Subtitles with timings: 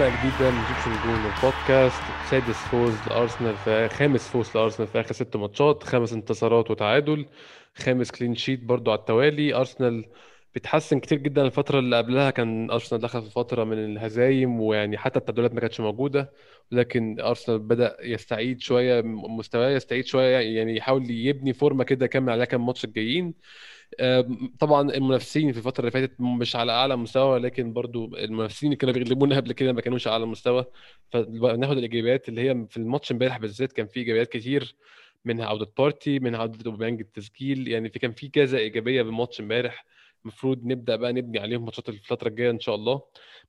[0.00, 2.02] حلقة جديدة من جيبسون جون البودكاست.
[2.20, 7.26] سادس فوز لأرسنال في خامس فوز لأرسنال في آخر ست ماتشات خمس انتصارات وتعادل
[7.74, 9.54] خامس clean sheet برضو على التوالي.
[9.54, 10.04] أرسنال
[10.54, 15.18] بيتحسن كتير جدا الفترة اللي قبلها كان أرسنال دخل في فترة من الهزايم ويعني حتى
[15.18, 16.32] التعادلات ما كانتش موجودة
[16.70, 22.44] لكن أرسنال بدأ يستعيد شوية مستواه يستعيد شوية يعني يحاول يبني فورمة كده يكمل عليها
[22.44, 23.34] كام ماتش الجايين.
[24.58, 28.94] طبعا المنافسين في الفترة اللي فاتت مش على أعلى مستوى لكن برضو المنافسين اللي كانوا
[28.94, 30.64] بيغلبونا قبل كده ما كانوش على مستوى.
[31.12, 34.76] فناخد الإيجابيات اللي هي في الماتش امبارح بالذات كان في إيجابيات كتير
[35.24, 37.68] منها عودة بارتي منها عودة أوباميانج التسجيل.
[37.68, 39.84] يعني في كان في كذا إيجابية بالماتش امبارح.
[40.22, 43.02] المفروض نبدأ بقى نبني عليهم ماتشات الفترة الجاية إن شاء الله.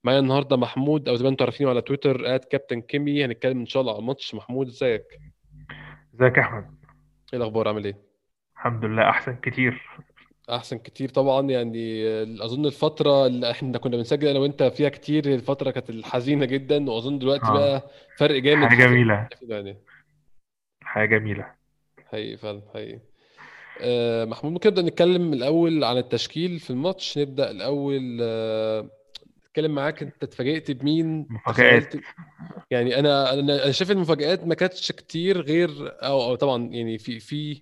[0.04, 3.26] معايا النهاردة محمود أو زي ما أنتم عارفينه على تويتر at كابتن كيمي.
[3.26, 4.36] هنتكلم إن شاء الله على الماتش.
[4.36, 5.04] محمود إزيك؟
[6.16, 6.64] إزيك يا أحمد؟
[7.34, 7.98] إيه الأخبار؟ عامل إيه؟
[8.56, 9.82] الحمد لله أحسن كتير.
[10.52, 12.04] أحسن كتير طبعا يعني
[12.46, 17.20] أظن الفترة اللي إحنا كنا بنسجل أنا وأنت فيها كتير الفترة كانت الحزينة جدا وأظن
[17.20, 17.54] دلوقتي آه.
[17.54, 19.28] بقى فرق جامد جميلة.
[19.40, 19.78] في يعني
[20.84, 21.52] حاجة جميلة.
[22.06, 23.00] حقيقي فعلا حقيقي.
[23.82, 28.90] آه، محمود ممكن نبدأ نتكلم الأول عن التشكيل في الماتش؟ نبدأ الأول آه،
[29.50, 31.94] نتكلم معاك أنت اتفاجئت بمين؟ مفاجآت.
[32.72, 35.70] يعني أنا أنا شايف المفاجآت ما كانتش كتير غير
[36.04, 37.62] أو أو طبعا يعني في في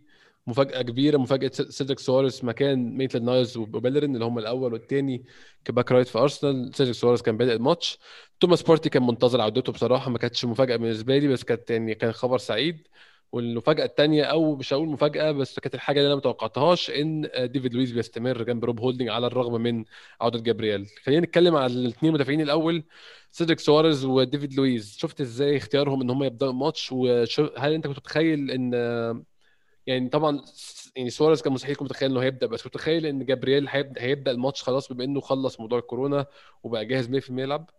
[0.49, 5.25] مفاجأة كبيرة مفاجأة سيد- سيدريك سواريز مكان ميتلاند نايلز وبيلرين اللي هم الأول والتاني
[5.65, 6.71] ك back right في أرسنال.
[6.75, 7.99] سيدريك سواريز كان بادئ الماتش.
[8.39, 12.11] توماس بارتي كان منتظر عودته بصراحة ما كانتش مفاجأة بالنسبة لي بس كانت يعني كان
[12.11, 12.87] خبر سعيد.
[13.31, 17.73] والمفاجأة التانية أو مش هقول مفاجأة بس كانت الحاجة اللي أنا ما توقعتهاش إن ديفيد
[17.73, 19.85] لويس بيستمر جنب روب هولدنج على الرغم من
[20.21, 20.85] عودة جابرييل.
[21.03, 22.83] خلينا نتكلم على الاثنين المدافعين الأول
[23.31, 28.51] سيدريك سواريز وديفيد لويس شفت إزاي اختيارهم إن هم يبدأوا الماتش؟ وهل أنت كنت متخيل
[28.51, 28.71] إن
[29.89, 30.41] يعني طبعا
[30.95, 33.67] يعني سواريز كان مستحيل كنت متخيل إنه هيبدأ بس كنت متخيل إن جابرييل
[33.97, 36.25] هيبدأ الماتش خلاص بما إنه خلص موضوع الكورونا
[36.63, 37.69] وبقى جاهز 100% يلعب؟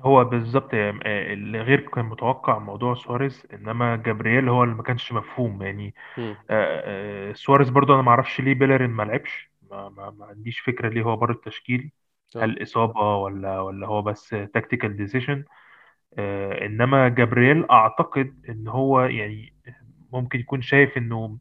[0.00, 5.12] هو بالظبط آه، اللي غير كان متوقع موضوع سواريز إنما جابرييل هو اللي ما كانش
[5.12, 5.94] مفهوم يعني.
[6.18, 10.60] آه، آه، سواريز برضو أنا ما أعرفش ليه بيلرين ما لعبش ما, ما, ما عنديش
[10.60, 11.90] فكرة ليه هو بره التشكيل.
[12.36, 15.44] هل إصابة ولا ولا هو بس tactical decision
[16.62, 19.52] إنما جابرييل أعتقد إن هو يعني
[20.12, 21.36] ممكن يكون شايف إنه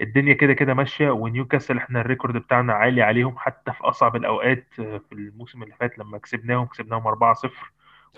[0.00, 4.98] الدنيا كده كده ماشية ونيوكاسل إحنا الريكورد بتاعنا عالي عليهم حتى في أصعب الأوقات آه،
[4.98, 7.46] في الموسم اللي فات لما كسبناهم كسبناهم 4-0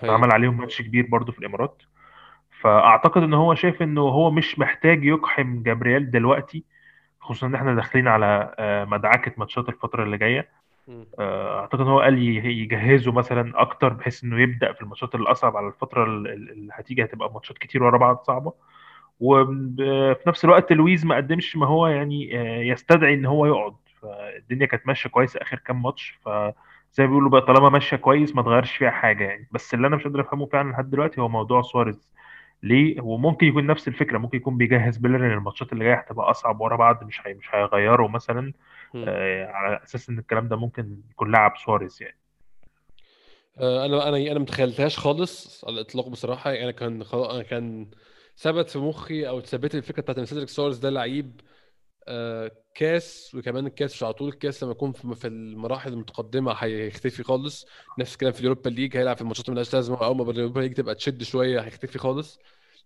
[0.03, 1.83] هي واتعمل عليهم ماتش كبير برضو في الإمارات.
[2.61, 6.65] فأعتقد إن هو شايف إنه هو مش محتاج يقحم جابرييل دلوقتي
[7.21, 10.49] خصوصا إن إحنا داخلين على آه، مدعكة ماتشات الفترة اللي جاية.
[11.19, 15.67] آه، أعتقد إن هو قال يجهزه مثلا أكتر بحيث إنه يبدأ في الماتشات الأصعب على
[15.69, 18.53] الفترة ال- ال- اللي هتيجي هتبقى ماتشات كتير ورا بعض صعبة.
[19.21, 23.75] وفي نفس الوقت لويز ما قدمش ما هو يعني آه، يستدعي إن هو يقعد.
[24.03, 26.19] فالدنيا كانت ماشية كويس آخر كام ماتش.
[26.25, 26.53] فزي
[26.99, 29.49] ما بيقولوا بقى طالما ماشية كويس ما تغيرش فيها حاجة يعني.
[29.53, 32.13] بس اللي أنا مش قادر أفهمه فعلا لحد دلوقتي هو موضوع سواريز.
[32.63, 34.19] ليه؟ وممكن يكون نفس الفكرة.
[34.19, 38.09] ممكن يكون بيجهز بيلرين الماتشات اللي جاية هتبقى أصعب ورا بعض مش هي مش هيغيره
[38.09, 38.53] مثلا.
[38.97, 42.17] آه، على أساس إن الكلام ده ممكن يكون لعب سواريز يعني.
[43.59, 46.51] آه، أنا أنا أنا متخيلتهاش خالص على الإطلاق بصراحة.
[46.51, 47.87] يعني كان خلاص أنا كان
[48.39, 51.41] ثبت في مخي أو اتثبت الفكرة بتاعت ان سيدريك سواريز ده لعيب
[52.09, 57.23] آه، كاس وكمان الكاس مش على طول الكاس لما يكون في في المراحل المتقدمة هيختفي
[57.23, 57.67] خالص.
[57.99, 60.73] نفس الكلام في اليوروبا ليج هيلعب في الماتشات اللي ملهاش لازمة اول ما اليوروبا ليج
[60.73, 62.39] تبقى تشد شوية هيختفي خالص.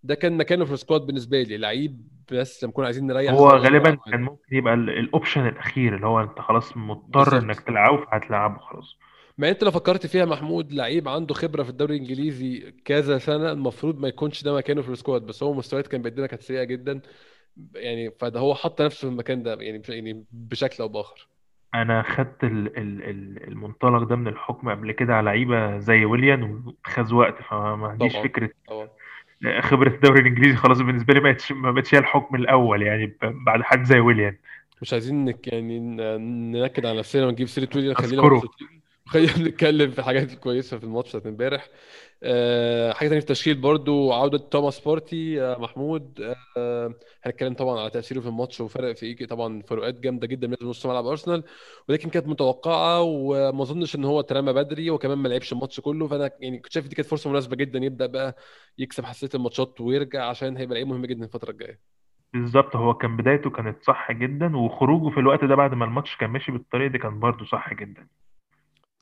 [0.03, 3.49] ده كان مكانه في ال squad بالنسبة لي لعيب بس لما نكون عايزين نريح هو
[3.49, 7.67] غالبا كان ممكن يبقى ال- ال option الأخير اللي هو أنت خلاص مضطر إنك بالظبط
[7.67, 8.97] تلعبه فهتلعبه خلاص.
[9.43, 13.99] ما انت لو فكرت فيها محمود لعيب عنده خبرة في الدوري الإنجليزي كذا سنة المفروض
[14.01, 17.01] ما يكونش ده مكانه في ال squad بس هو مستويات كان بيدينا كانت سيئة جدا.
[17.75, 21.29] يعني فده هو حط نفسه في المكان ده يعني يعني بشكل أو بآخر.
[21.75, 26.43] أنا خدت ال- ال- ال- المنطلق ده من الحكم قبل كده على لعيبة زي ويليان
[26.87, 28.89] وخد وقت فما ما عنديش طبعا فكرة طبعا.
[29.61, 33.63] خبرة الدوري الإنجليزي خلاص بالنسبة لي ما بقتش ما بقتش هي الحكم الأول يعني بعد
[33.63, 34.37] حد زي ويليان.
[34.83, 35.79] مش عايزين يعني
[36.19, 38.82] ننكد على نفسنا ونجيب سيرة ويليان خلينا مبسوطين.
[39.07, 41.69] خلينا نتكلم في الحاجات الكويسه في الماتش بتاعت امبارح.
[42.23, 46.21] آه، حاجة تانية في التشكيل برضو عودة توماس بارتي آه، محمود.
[46.57, 50.57] آه، هنتكلم طبعا على تأثيره في الماتش وفرق في إيه طبعا فروقات جامدة جدا من
[50.63, 51.45] نص ملعب أرسنال
[51.89, 56.09] ولكن كانت متوقعة وما أظنش إن هو اترمى بدري وكمان ما لعبش الماتش كله.
[56.09, 58.37] فأنا يعني كنت شايف دي كانت فرصة مناسبة جدا يبدأ بقى
[58.79, 61.93] يكسب حساسية الماتشات ويرجع عشان هيبقى لعيب مهم جدا الفترة الجاية.
[62.33, 66.31] بالظبط هو كان بدايته كانت صح جدا وخروجه في الوقت ده بعد ما الماتش كان
[66.31, 68.09] ماشي بالطريقة دي كان برضه صح جدا.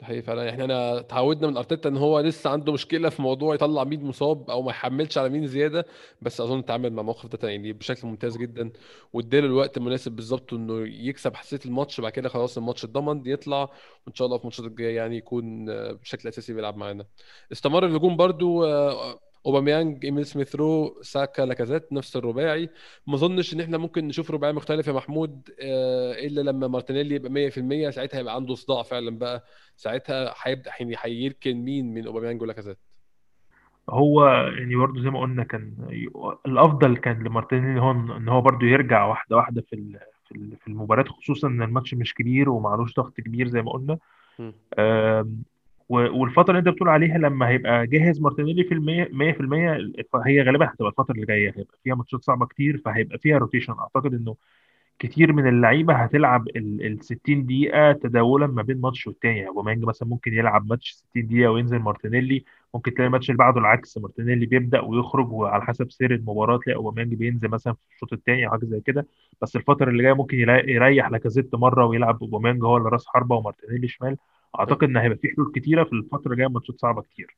[0.02, 0.50] حقيقي فعلا.
[0.50, 4.50] إحنا انا اتعودنا من أرتيتا إن هو لسه عنده مشكلة في موضوع يطلع مين مصاب
[4.50, 5.86] أو ما يحملش على مين زيادة
[6.22, 8.72] بس أظن اتعامل مع الموقف ده يعني بشكل ممتاز جدا.
[9.12, 13.62] واداله الوقت المناسب بالظبط إنه يكسب حساسيه الماتش بعد كده خلاص الماتش اتضمن يطلع
[14.06, 15.64] وإن شاء الله في الماتشات الجاية يعني يكون
[15.94, 17.06] بشكل أساسي بيلعب معانا.
[17.52, 22.70] استمر الهجوم برضو آه، اوباميانج إميل سميث رو ساكا لاكازيت نفس الرباعي.
[23.06, 27.30] ما أظنش إن إحنا ممكن نشوف رباعي مختلف يا محمود آه، إلا لما مارتينيلي يبقى
[27.30, 29.44] 100% ساعتها هيبقى عنده صداع فعلا بقى.
[29.76, 32.78] ساعتها هيبدأ يعني هيركن مين من أوباميانج ولاكازيت
[33.90, 34.26] هو
[34.58, 35.74] يعني برضه زي ما قلنا كان
[36.46, 39.98] الأفضل كان لمارتينيلي هو ان هو برضه يرجع واحدة واحدة في
[40.28, 43.98] في ال- في المباريات خصوصا إن الماتش مش كبير ومعلوش ضغط كبير زي ما قلنا.
[45.90, 49.76] والفترة اللي انت بتقول عليها لما هيبقى جاهز مارتينيلي في المية 100%
[50.26, 54.14] هي غالبا هتبقى الفترة اللي جاية هيبقى فيها ماتشات صعبة كتير فهيبقى فيها rotation أعتقد
[54.14, 54.36] إنه
[55.00, 59.36] كتير من اللعيبة هتلعب ال ال 60 دقيقة تداولا ما بين ماتش والتاني.
[59.38, 62.44] يعني أوباميانج مثلا ممكن يلعب ماتش 60 دقيقة وينزل مارتينيلي
[62.74, 67.14] ممكن تلاقي الماتش اللي بعده العكس مارتينيلي بيبدأ ويخرج وعلى حسب سير المباراة تلاقي أوباميانج
[67.14, 69.06] بينزل مثلا في الشوط الثاني أو حاجة زي كده.
[69.42, 70.38] بس الفترة اللي جاية ممكن
[70.68, 74.16] يريح لاكازيت مرة ويلعب أوباميانج هو اللي راس حربة ومارتينيلي شمال.
[74.58, 77.36] أعتقد إن هيبقى في حلول كتيرة في الفترة اللي جاية ماتشات صعبة كتير.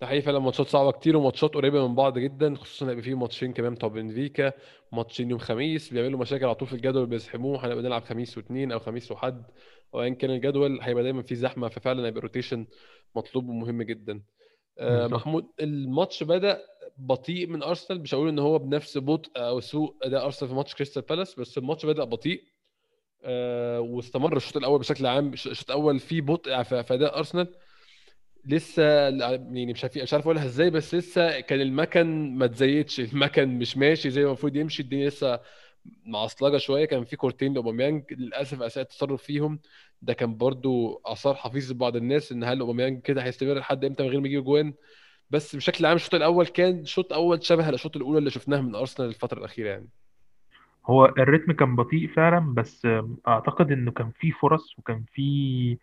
[0.00, 3.52] ده حقيقي فعلا ماتشات صعبة كتير وماتشات قريبة من بعض جدا خصوصا هيبقى فيه ماتشين
[3.52, 4.52] كمان بتوع بنفيكا
[4.92, 8.78] ماتشين يوم خميس بيعملوا مشاكل على طول في الجدول بيزحموه هنبقى نلعب خميس واثنين أو
[8.78, 9.44] خميس وحد
[9.94, 12.66] أو ايا كان الجدول هيبقى دايما فيه زحمة ففعلا هيبقى rotation
[13.16, 14.22] مطلوب ومهم جدا.
[14.78, 16.60] آه، محمود الماتش بدأ
[16.98, 20.74] بطيء من أرسنال مش هقول إن هو بنفس بطء أو سوء أداء أرسنال في ماتش
[20.74, 22.42] كريستال بالاس بس الماتش بدأ بطيء.
[23.24, 27.54] آه، واستمر الشوط الأول بشكل عام الشوط الأول فيه بطء في في أداء أرسنال
[28.46, 33.00] لسه يعني مش عارف مش عارف أقولها إزاي بس لسه كان المكن ما اتزيتش.
[33.12, 34.82] المكن مش ماشي زي ما المفروض يمشي.
[34.82, 35.40] الدنيا لسه
[36.06, 36.84] معصلجة شوية.
[36.84, 38.04] كان في كورتين لأوباميانج.
[38.12, 39.60] للأسف اساء التصرف فيهم
[40.02, 44.08] ده كان برضو آثار حفيظ لبعض الناس إن هل أوباميانج كده هيستمر لحد إمتى من
[44.08, 44.74] غير ما يجيب جوان؟
[45.30, 49.08] بس بشكل عام الشوط الأول كان شوط أول شبه الاشواط الأولى اللي شفناها من أرسنال
[49.08, 49.88] الفترة الأخيرة يعني.
[50.86, 52.88] هو ال rhythm كان بطيء فعلا بس
[53.28, 55.78] أعتقد إنه كان في فرص وكان في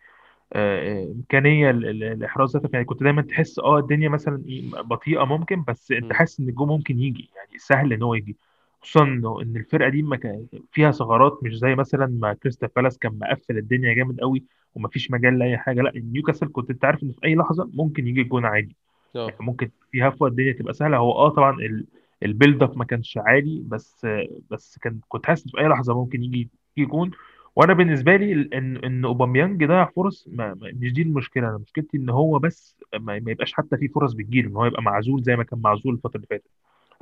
[0.52, 5.64] إمكانية ل- ل- لإحراز هدف يعني كنت دايما تحس آه الدنيا مثلا إيه بطيئة ممكن
[5.68, 6.12] بس أنت.
[6.12, 7.30] حاسس إن الجون ممكن يجي.
[7.36, 8.36] يعني سهل إن هو يجي.
[8.82, 9.04] خصوصا
[9.42, 13.58] إن الفرقة دي ما كان فيها ثغرات مش زي مثلا ما كريستال بالاس كان مقفل
[13.58, 14.44] الدنيا جامد قوي
[14.74, 15.82] ومفيش مجال لأي حاجة.
[15.82, 18.76] لأ نيوكاسل كنت أنت عارف إن في أي لحظة ممكن يجي الجون عادي.
[19.14, 20.96] يعني آه ممكن في هفوة الدنيا تبقى سهلة.
[20.96, 21.86] هو آه طبعا ال-
[22.22, 24.06] ال build up ما كانش عالي بس
[24.50, 27.10] بس كان كنت حاسس في أي لحظة ممكن يجي يجي جون.
[27.56, 31.48] وأنا بالنسبة لي ال- ان ان اوباميانج ضيع فرص ما ما- مش دي المشكلة.
[31.48, 34.82] أنا مشكلتي ان هو بس ما, ما يبقاش حتى في فرص بتجيله ان هو يبقى
[34.82, 36.50] معزول زي ما كان معزول الفترة اللي فاتت.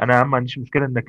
[0.00, 1.08] أنا أهم ما عنديش مشكله انك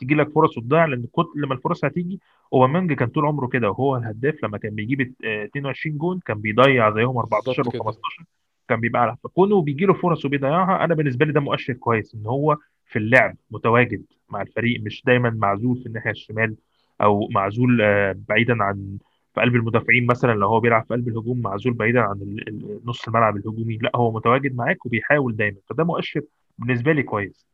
[0.00, 2.20] تجي لك فرص وتضيع لأن كل لما الفرص هتيجي
[2.52, 6.90] اوباميانج كان طول عمره كده وهو الهداف لما كان بيجيب آه 22 جون كان بيضيع
[6.94, 7.82] زيهم 14 بالظبط كده.
[7.84, 8.24] و15
[8.68, 10.84] كان بيبقى على فكونه بيجي له فرص وبيضيعها.
[10.84, 12.56] أنا بالنسبة لي ده مؤشر كويس ان هو
[12.86, 16.56] في اللعب متواجد مع الفريق مش دايما معزول في الناحية الشمال.
[17.02, 18.98] أو معزول آه، بعيدا عن
[19.34, 22.36] في قلب المدافعين مثلا لو هو بيلعب في قلب الهجوم معزول بعيدا عن
[22.84, 23.76] نص الملعب الهجومي.
[23.78, 26.22] لا هو متواجد معاك وبيحاول دايما فده مؤشر
[26.58, 27.46] بالنسبة لي كويس.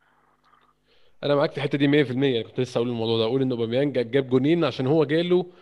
[1.25, 3.25] أنا معاك في الحتة دي 100% كنت لسه أقول الموضوع ده.
[3.25, 5.53] أقول إن أوباميانج جاب جونين عشان هو جاله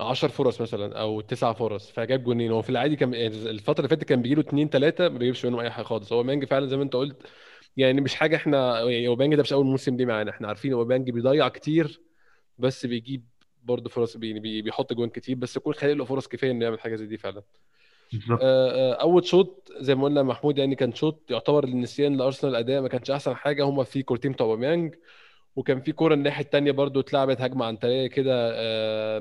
[0.00, 2.50] 10 فرص مثلا أو 9 فرص فجاب جونين.
[2.52, 5.60] هو في العادي كان الفترة اللي فاتت كان بيجي له 2 3 ما بيجيبش منهم
[5.60, 6.12] أي حاجة خالص.
[6.12, 7.22] هو أوباميانج فعلا زي ما أنت قلت
[7.76, 10.30] يعني مش حاجة إحنا يعني أوباميانج ده مش أول موسم ليه معانا.
[10.30, 12.00] إحنا عارفين أوباميانج بيضيع كتير
[12.58, 13.24] بس بيجيب
[13.64, 16.80] برضه فرص بي بي- بيحط جوان كتير بس يكون خالق له فرص كفاية إنه يعمل
[16.80, 17.42] حاجة زي دي فعلا.
[18.42, 22.82] آه، آه، أول شوط زي ما قلنا محمود يعني كان شوط يعتبر للنسيان لأرسنال الاداء
[22.82, 23.64] ما كانش أحسن حاجة.
[23.64, 24.94] هما في كورتين بتوع أوباميانج
[25.56, 29.18] وكان في كورة الناحية الثانية برضو اتلعبت هجمة عنتريه كده آه،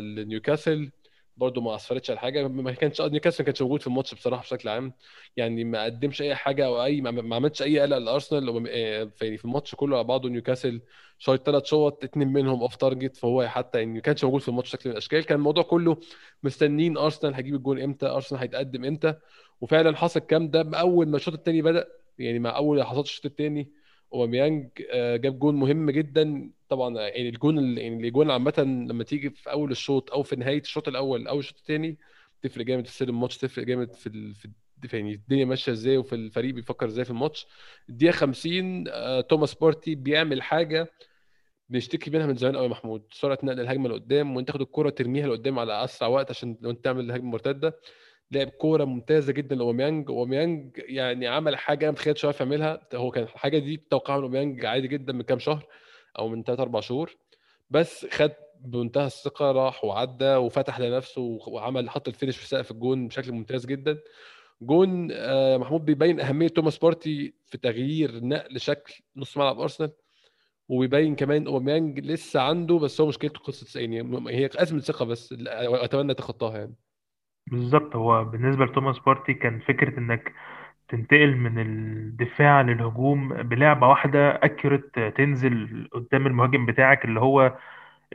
[0.00, 0.90] لنيوكاسل.
[1.38, 4.68] برضو ما أثرتش على حاجة ما كانش نيوكاسل ما كانش موجود في الماتش بصراحة بشكل
[4.68, 4.92] عام.
[5.36, 8.68] يعني ما قدمش أي حاجة أو أي ما عملش أي قلق لأرسنال.
[8.68, 10.80] آه، في الماتش كله على بعضه نيوكاسل
[11.18, 14.70] شايط ثلاث shots اتنين منهم off target فهو حتى يعني ما كانش موجود في الماتش
[14.70, 15.24] شكل من الأشكال.
[15.26, 15.96] كان الموضوع كله
[16.42, 19.14] مستنين أرسنال هيجيب الجول إمتى أرسنال هيتقدم إمتى.
[19.60, 21.88] وفعلا حصل الكلام ده أول ما الشوط الثاني بدأ.
[22.18, 23.72] يعني مع أول لحظات الشوط الثاني
[24.12, 26.50] اوباميانج آه، جاب جون مهم جدا.
[26.68, 28.54] طبعا يعني الجون ال- يعني الجون عامة
[28.90, 31.98] لما تيجي في أول الشوط أو في نهاية الشوط الأول أو الشوط الثاني
[32.42, 34.34] تفرق جامد في سير الماتش تفرق جامد في ال...
[34.34, 34.48] في
[34.92, 37.46] يعني الدنيا ماشية إزاي وفي الفريق بيفكر إزاي في الماتش.
[37.88, 40.92] الدقيقة 50 آه، توماس بارتي بيعمل حاجة
[41.68, 43.06] بنشتكي منها من زمان قوي يا محمود.
[43.12, 46.84] سرعة نقل الهجمة لقدام وأنت تاخد الكرة ترميها لقدام على أسرع وقت عشان لو أنت
[46.84, 47.80] تعمل الهجمة مرتدة.
[48.30, 50.10] لعب كورة ممتازة جدا لأوباميانج.
[50.10, 52.80] أوباميانج يعني عمل حاجة أنا متخيلش عارف يعملها.
[52.94, 55.66] هو كان الحاجة دي توقعها من أوباميانج عادي جدا من كام شهر
[56.18, 57.16] أو من 3 4 شهور.
[57.70, 63.08] بص خد بمنتهى الثقة راح وعدى وفتح لنفسه وعمل حط ال finish في سقف الجون
[63.08, 63.98] بشكل ممتاز جدا.
[64.62, 69.90] جون آه، محمود بيبين أهمية توماس بارتي في تغيير نقل شكل نص ملعب أرسنال.
[70.68, 76.14] وبيبين كمان أوباميانج لسه عنده بس هو مشكلته قصة يعني هي ازمه ثقه بس أتمنى
[76.14, 76.74] تخطاها يعني.
[77.50, 77.96] بالظبط.
[77.96, 80.34] هو بالنسبة لتوماس بارتي كان فكرة إنك
[80.88, 87.58] تنتقل من الدفاع للهجوم بلعبة واحدة accurate تنزل قدام المهاجم بتاعك اللي هو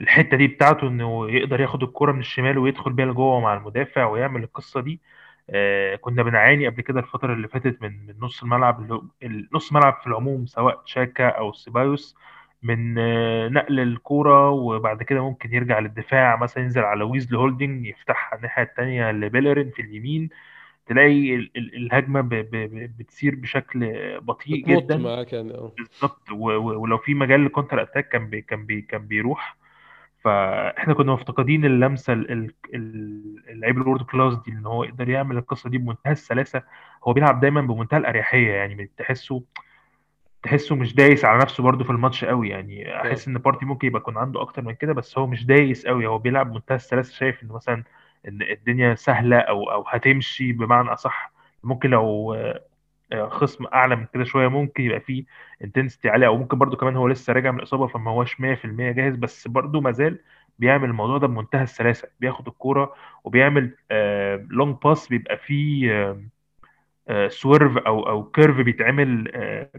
[0.02, 4.44] الحتة دي بتاعته إنه يقدر ياخد الكرة من الشمال ويدخل بيها لجوه مع المدافع ويعمل
[4.44, 5.02] القصة دي.
[5.50, 10.08] آه كنا بنعاني قبل كده الفترة اللي فاتت من من نص الملعب النص الملعب في
[10.08, 12.18] العموم سواء تشاكا أو سيبايوس.
[12.63, 18.38] من آه نقل الكورة وبعد كده ممكن يرجع للدفاع مثلا ينزل على ويزلي لهولدنج يفتحها
[18.38, 20.29] الناحية التانية لبيلرين في اليمين.
[20.88, 23.79] تلاقي ال- ال- الهجمة ب- ب- ب- بتسير بشكل
[24.20, 24.96] بطيء جدا.
[25.32, 25.72] يعني آه.
[25.77, 29.58] بالظبط ولو في مجال ل counter attack كان بي كان بي كان بيروح.
[30.24, 35.10] فاحنا كنا مفتقدين اللمسة ال- ال- ال- اللعيب ال world class دي إن هو يقدر
[35.10, 36.63] يعمل القصة دي بمنتهى السلاسة.
[37.03, 39.43] هو بيلعب دايما بمنتهى الأريحية يعني تحسه
[40.44, 42.96] تحسه مش دايس على نفسه برضه في الماتش قوي يعني.
[43.02, 46.08] أحس إن بارتي ممكن يبقى يكون عنده أكتر من كده بس هو مش دايس قوي.
[46.08, 47.14] هو بيلعب بمنتهى السلاسة.
[47.14, 47.84] شايف إن مثلا
[48.28, 51.32] إن الدنيا سهلة أو أو هتمشي بمعنى أصح
[51.64, 52.34] ممكن لو
[53.14, 55.26] آه، خصم أعلى من كده شوية ممكن يبقى فيه
[55.63, 59.16] intensity عاليه أو ممكن برضو كمان هو لسه راجع من الإصابة فما هوش 100% جاهز.
[59.16, 60.20] بس برضو ما زال
[60.60, 62.08] بيعمل الموضوع ده بمنتهى السلاسة.
[62.20, 63.78] بياخد الكورة وبيعمل
[64.50, 66.16] long pass بيبقى فيه
[67.27, 69.69] swerve أو أو curve بيتعمل آه،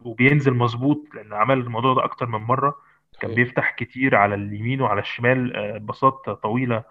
[0.00, 2.74] وبينزل مظبوط لأن عمل الموضوع ده أكتر من مرة.
[3.20, 6.84] كان بيفتح كتير على اليمين وعلى الشمال آه، باصات طويلة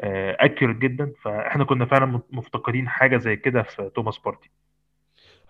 [0.00, 1.12] accurate جدا.
[1.22, 4.50] فإحنا كنا فعلا مفتقدين حاجة زي كده في توماس بارتي.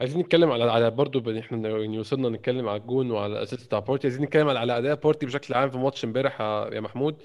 [0.00, 4.06] عايزين نتكلم على على برضه إحنا يعني وصلنا نتكلم على الجون وعلى الأسيست بتاع بارتي.
[4.06, 7.22] عايزين نتكلم على على أداء بارتي بشكل عام في ماتش امبارح يا محمود.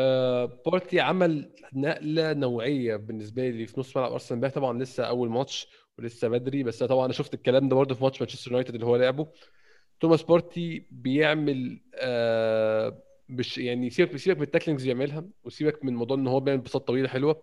[0.00, 4.54] آه بارتي عمل نقلة نوعية بالنسبة لي في نص ملعب أرسنال امبارح.
[4.54, 8.20] طبعا لسه أول ماتش ولسه بدري بس طبعا أنا شفت الكلام ده برضه في ماتش
[8.20, 9.26] مانشستر يونايتد اللي هو لعبه.
[10.00, 16.16] توماس بارتي بيعمل آه مش يعني سيبك سيبك من ال tacklings بيعملها وسيبك من موضوع
[16.16, 17.42] إن هو بيعمل باصات طويله حلوة.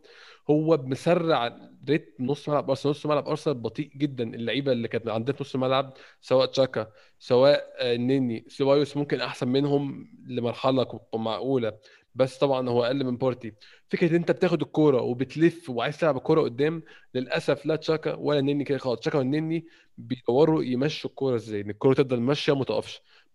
[0.50, 1.58] هو مسرع
[1.90, 2.92] rate نص ملعب أرسنال.
[2.92, 4.24] نص ملعب أرسنال بطيء جدا.
[4.24, 10.08] اللعيبة اللي كانت عندها نص الملعب سواء تشاكا سواء آه، نني سيبايوس ممكن أحسن منهم
[10.28, 11.74] لمرحلة معقولة.
[12.16, 13.54] بس طبعا هو أقل من بارتي
[13.90, 16.84] فكرة إن أنت بتاخد الكورة وبتلف وعايز تلعب الكورة قدام
[17.16, 19.00] للأسف لا تشاكا ولا نني كده خالص.
[19.00, 19.66] تشاكا والنني
[19.98, 22.64] بيدوروا يمشوا الكورة إزاي؟ إن الكورة تفضل ماشية ما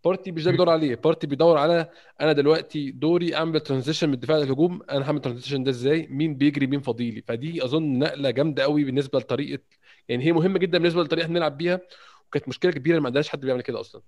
[0.05, 0.95] بارتي مش ده بيدور عليه.
[0.97, 1.91] بارتي بيدور على
[2.21, 6.67] أنا دلوقتي دوري أعمل transition من الدفاع للهجوم أنا هعمل transition ده إزاي؟ مين بيجري؟
[6.67, 9.63] مين فاضيلي؟ فدي أظن نقلة جامدة قوي بالنسبة لطريقة
[10.09, 11.81] يعني هي مهمة جدا بالنسبة للطريقه اللي بنلعب بيها
[12.29, 14.03] وكانت مشكلة كبيرة ما عندناش حد بيعمل كده أصلا.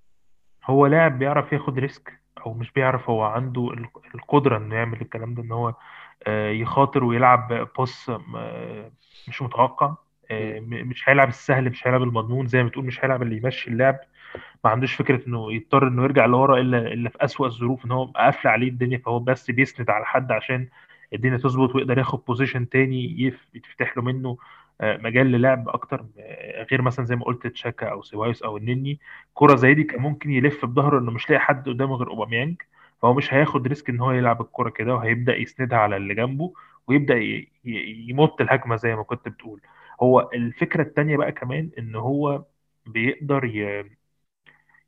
[0.64, 5.34] هو لاعب بيعرف ياخد risk أو مش بيعرف هو عنده ال- القدرة إنه يعمل الكلام
[5.34, 5.74] ده إن هو
[6.26, 8.92] آه، يخاطر ويلعب pass آه،
[9.28, 9.94] مش متوقع.
[10.30, 14.00] آه، مش هيلعب السهل مش هيلعب المضمون زي ما بتقول مش هيلعب اللي يمشي اللعب.
[14.64, 18.04] ما عندوش فكرة إنه يضطر إنه يرجع لورا إلا إلا في أسوأ الظروف إن هو
[18.04, 20.68] قافل عليه الدنيا فهو بس بيسند على حد عشان
[21.14, 23.20] الدنيا تظبط ويقدر ياخد position تاني
[23.54, 24.38] يتفتح له منه
[24.80, 29.00] آه، مجال للعب أكتر آه، غير مثلا زي ما قلت تشاكا أو سيبايوس أو النني
[29.34, 32.62] كرة زي دي كان ممكن يلف بظهره إنه مش لاقي حد قدامه غير أوباميانج
[33.02, 36.52] فهو مش هياخد risk إن هو يلعب الكرة كده وهيبدأ يسندها على اللي جنبه
[37.64, 39.60] ي- يمط الهجمة زي ما كنت بتقول.
[40.02, 42.44] هو الفكرة التانية بقى كمان إن هو
[42.86, 43.90] بيقدر ي-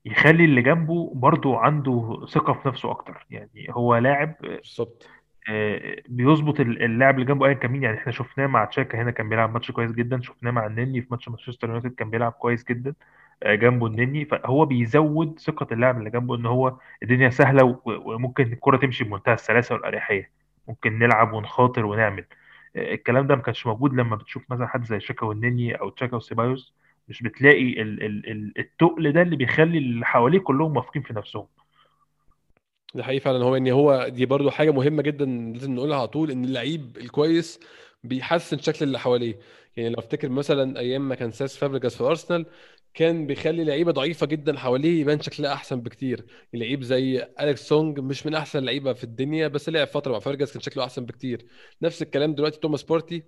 [0.05, 3.27] يخلي اللي جنبه برضو عنده ثقة في نفسه أكتر.
[3.31, 5.07] يعني هو لاعب بالظبط.
[5.49, 7.83] آه، بيظبط ال- اللاعب اللي جنبه أيا كان مين.
[7.83, 10.21] يعني إحنا شفناه مع تشاكا هنا كان بيلعب ماتش كويس جدا.
[10.23, 12.95] شفناه مع النني في ماتش مانشستر يونايتد كان بيلعب كويس جدا
[13.43, 18.77] آه، جنبه النني فهو بيزود ثقة اللاعب اللي جنبه إن هو الدنيا سهلة وممكن الكرة
[18.77, 20.31] تمشي بمنتهى السلاسة والأريحية.
[20.69, 22.25] ممكن نلعب ونخاطر ونعمل.
[22.77, 26.17] آه، الكلام ده ما كانش موجود لما بتشوف مثلا حد زي تشاكا والنني أو تشاكا
[26.17, 26.75] وسيبايوس.
[27.13, 31.47] مش بتلاقي ال ال ال التقل ده اللي بيخلي اللي حواليه كلهم واثقين في نفسهم.
[32.95, 33.45] ده حقيقي فعلا.
[33.45, 37.61] هو إن هو دي برضو حاجة مهمة جدا لازم نقولها على طول إن اللعيب الكويس
[38.05, 39.39] بيحسن شكل اللي حواليه.
[39.77, 42.47] يعني لو أفتكر مثلا أيام ما كان ساس فابريجاس في أرسنال
[42.95, 46.25] كان بيخلي لعيبة ضعيفة جدا حواليه يبان شكلها أحسن بكتير.
[46.55, 50.53] لعيب زي أليكس سونج مش من أحسن اللعيبة في الدنيا بس لعب فترة مع فابريجاس
[50.53, 51.47] كان شكله أحسن بكتير.
[51.83, 53.23] نفس الكلام دلوقتي توماس بارتي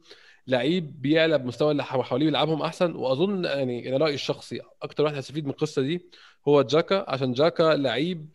[0.47, 2.95] لعيب بيعلى بمستوى اللي حو- حواليه بيلعبهم أحسن.
[2.97, 6.07] وأظن يعني أنا رأيي الشخصي أكتر واحد هيستفيد من القصة دي
[6.49, 7.05] هو جاكا.
[7.11, 8.27] عشان جاكا لعيب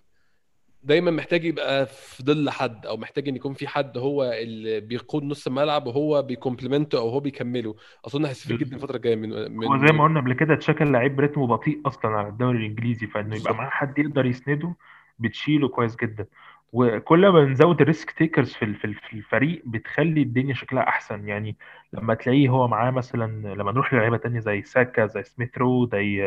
[0.84, 5.24] دايما محتاج يبقى في ظل حد أو محتاج إن يكون في حد هو اللي بيقود
[5.24, 7.76] نص الملعب وهو بي complement ه أو هو بيكمله.
[8.06, 11.20] أظن هيستفيد جدا الفترة الجاية من هو من زي ما قلنا قبل كده جاكا لعيب
[11.20, 14.76] رتمه بطيء أصلا على الدوري الإنجليزي فإنه يبقى معاه حد يقدر يسنده
[15.20, 16.26] بتشيله كويس جدا.
[16.74, 21.28] وكل ما بنزود ال risk takers في في ال- في الفريق بتخلي الدنيا شكلها أحسن.
[21.28, 21.56] يعني
[21.94, 26.22] لما تلاقيه هو معاه مثلا لما نروح للعيبة تانية زي ساكا زي سميث رو زي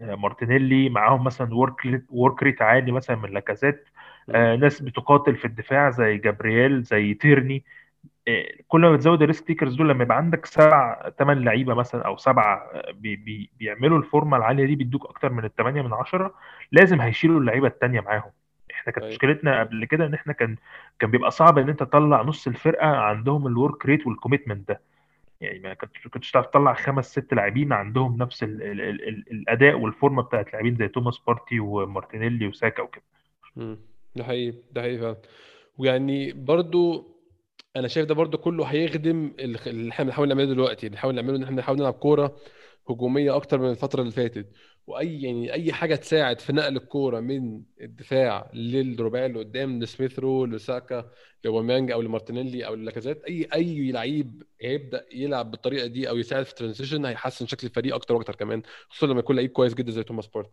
[0.00, 3.84] مارتينيلي معاهم مثلا work work rate عالي مثلا من لاكازيت.
[4.30, 7.64] آه، ناس بتقاتل في الدفاع زي جابرييل زي تيرني.
[8.28, 12.02] آه، كل ما بتزود ال risk takers دول لما يبقى عندك سبع ثمان لعيبة مثلا
[12.06, 16.34] أو سبعه آه، بي بي بيعملوا الفورمه العالية دي بيدوك أكتر من الثمانيه من عشرة
[16.72, 18.30] لازم هيشيلوا اللعيبة التانية معاهم.
[18.88, 20.56] إحنا كانت أيوه مشكلتنا قبل كده إن إحنا كان
[20.98, 24.80] كان بيبقى صعب إن أنت تطلع نص الفرقة عندهم ال work rate وال commitment ده.
[25.40, 29.24] يعني ما كنتش كنتش تعرف تطلع خمس ست لاعبين عندهم نفس ال ال ال ال
[29.32, 33.04] الأداء والفورمه بتاعت لاعبين زي توماس بارتي ومارتينيلي وساكا وكده.
[33.56, 33.78] مم.
[34.16, 35.16] ده حقيقي ده حقيقي فعلا.
[35.78, 37.08] ويعني برضو
[37.76, 40.86] أنا شايف ده برضو كله هيخدم ال- اللي إحنا بنحاول نعمله دلوقتي.
[40.86, 42.36] اللي بنحاول نعمله إن إحنا نحاول نلعب كورة
[42.90, 44.52] هجومية أكتر من الفترة اللي فاتت.
[44.88, 50.44] وأي يعني أي حاجة تساعد في نقل الكورة من الدفاع للرباعي اللي قدام لسميث رو
[50.46, 51.10] لساكا
[51.44, 56.50] لأوباميانج أو لمارتينيلي أو للاكازيت أي أي لعيب هيبدأ يلعب بالطريقة دي أو يساعد في
[56.50, 60.02] ال transition هيحسن شكل الفريق أكتر وأكتر كمان خصوصا لما يكون لعيب كويس جدا زي
[60.02, 60.50] توماس بارتي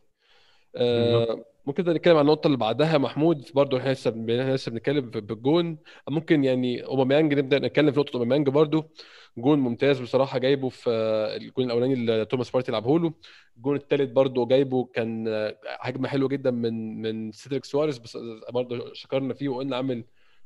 [0.75, 5.77] آه، ممكن نتكلم عن النقطة اللي بعدها محمود برضه إحنا لسه إحنا لسه بنتكلم بالجون
[6.09, 8.89] ممكن يعني أوباميانج نبدأ نتكلم في نقطة أوباميانج برضه
[9.37, 13.13] جون ممتاز بصراحة جايبه في آه، الجون الأولاني اللي توماس بارتي لعبه له.
[13.57, 18.17] الجون الثالث برضه جايبه كان آه، هجمة حلوة جدا من من سيدريك سواريز بس
[18.53, 20.05] برضه شكرنا فيه وقلنا عامل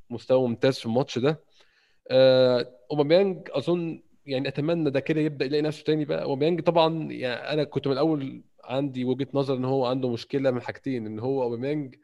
[0.10, 1.44] مستوى ممتاز في الماتش ده.
[2.12, 6.24] آه، أوباميانج أظن يعني أتمنى ده كده يبدأ يلاقي نفسه تاني بقى.
[6.24, 10.62] أوباميانج طبعا يعني أنا كنت من الأول عندي وجهة نظر إن هو عنده مشكلة من
[10.62, 12.00] حاجتين إن هو أوباميانج آه،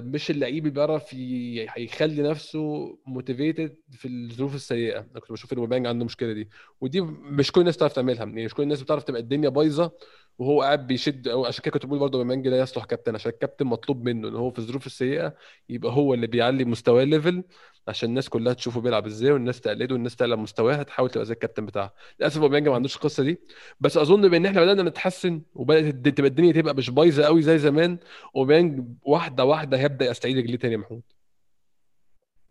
[0.00, 2.60] مش اللعيب اللي بيعرف ي- يخلي نفسه
[3.06, 4.98] motivated في الظروف السيئة.
[4.98, 5.58] أنا كنت بشوف إن
[5.88, 6.48] عنده المشكلة دي.
[6.80, 8.24] ودي مش كل الناس بتعرف تعملها.
[8.24, 9.92] يعني مش كل الناس بتعرف تبقى الدنيا بايظة
[10.38, 13.66] وهو قاعد بيشد أو عشان كده كنت بقول برضه اوباميانج لا يصلح كابتن عشان الكابتن
[13.66, 15.34] مطلوب منه إن هو في الظروف السيئة
[15.68, 17.44] يبقى هو اللي بيعلي مستواه level
[17.88, 21.66] عشان الناس كلها تشوفه بيلعب إزاي والناس تقلده والناس تعلى مستواها تحاول تبقى زي الكابتن
[21.66, 23.40] بتاعها للأسف اوباميانج ما عندوش القصة دي.
[23.80, 27.98] بس أظن بإن إحنا بدأنا نتحسن وبدأت تبقى الدنيا تبقى مش بايظة قوي زي زمان
[28.34, 31.15] أوباميانج واحدة واحدة هيبدأ يستعيد رجليه تاني يا محمود.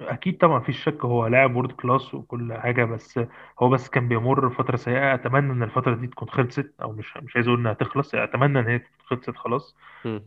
[0.02, 3.20] أكيد طبعا مفيش شك هو لاعب world class وكل حاجة بس
[3.60, 7.36] هو بس كان بيمر فترة سيئة أتمنى إن الفترة دي تكون خلصت أو مش مش
[7.36, 9.76] عايز أقول إنها تخلص أتمنى إن هي خلصت خلاص.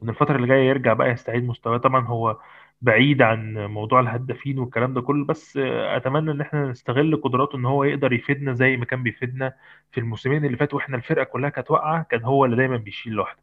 [0.03, 2.37] وان الفترة اللي جاية يرجع بقى يستعيد مستواه طبعا هو
[2.83, 5.57] بعيد عن موضوع الهدافين والكلام ده كله بس
[5.97, 9.55] أتمنى إن إحنا نستغل قدراته إن هو يقدر يفيدنا زي ما كان بيفيدنا
[9.93, 13.41] في الموسمين اللي فاتوا وإحنا الفرقة كلها كانت واقعة كان هو اللي دايما بيشيل لوحده.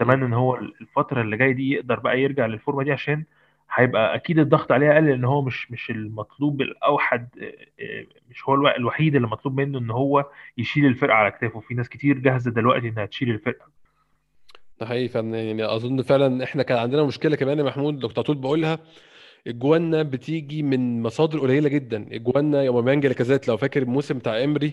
[0.00, 3.24] أتمنى إن هو الفترة اللي جاية دي يقدر بقى يرجع للفورمة دي عشان
[3.72, 7.28] هيبقى أكيد الضغط عليه أقل لأن هو مش مش المطلوب الأوحد
[8.30, 10.24] مش هو الو- الوحيد اللي مطلوب منه إن هو
[10.58, 11.60] يشيل الفرقة على كتافه.
[11.60, 13.66] في ناس كتير جاهزة دلوقتي إنها تشيل الفرقة.
[14.80, 18.78] ده حقيقي يعني أظن فعلا إحنا كان عندنا مشكلة كمان يا محمود لو طول بقولها
[19.46, 22.06] إجواننا بتيجي من مصادر قليلة جدا.
[22.12, 24.66] إجواننا يا أوباميانج لاكازيت لو فاكر الموسم بتاع إمري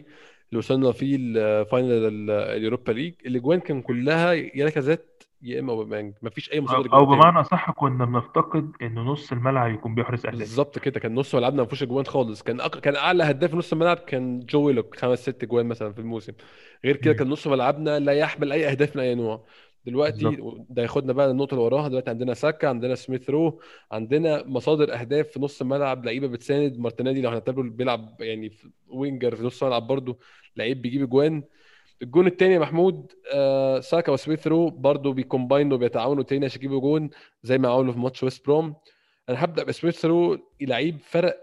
[0.50, 3.14] اللي وصلنا فيه ال final ال- اليوروبا ليج.
[3.26, 5.06] الإجوان كان كلها يا لاكازيت
[5.44, 9.74] يا إما اوباميانج مفيش أي أو اجوان تاني بمعنى اصح كنا بنفتقد إن نص الملعب
[9.74, 10.40] يكون بيحرز أهداف.
[10.40, 12.44] بالظبط كده كان نص ملعبنا ما فيهوش أجوان خالص.
[12.44, 12.80] كان أق...
[12.80, 16.34] كان أعلى هداف نص الملعب كان جو ويلوك خمس ست أجوان مثلا في الموسم.
[16.86, 17.14] غير كده.
[17.14, 19.46] كان نص ملعبنا لا يحمل أي أهداف من أي نوع.
[19.86, 20.66] دلوقتي بالظبط.
[20.70, 21.88] ده ياخدنا بقى للنقطه اللي وراها.
[21.88, 26.06] دلوقتي عندنا ساكا عندنا سميث رو عندنا مصادر أهداف في نص الملعب.
[26.06, 26.80] لعيبة بتساند.
[26.80, 30.18] مارتينيلي لو هنعتبره بيلعب يعني في winger في نص الملعب برضه
[30.58, 31.44] لعيب بيجيب أجوان.
[32.02, 36.58] الجون التاني يا محمود آه ساكا وسميث رو برضه بي combine وا وبيتعاونوا تاني عشان
[36.60, 37.10] يجيبوا جون
[37.44, 38.76] زي ما عملوا في ماتش ويست بروم.
[39.30, 41.38] أنا هبدأ بسميث رو لعيب فرق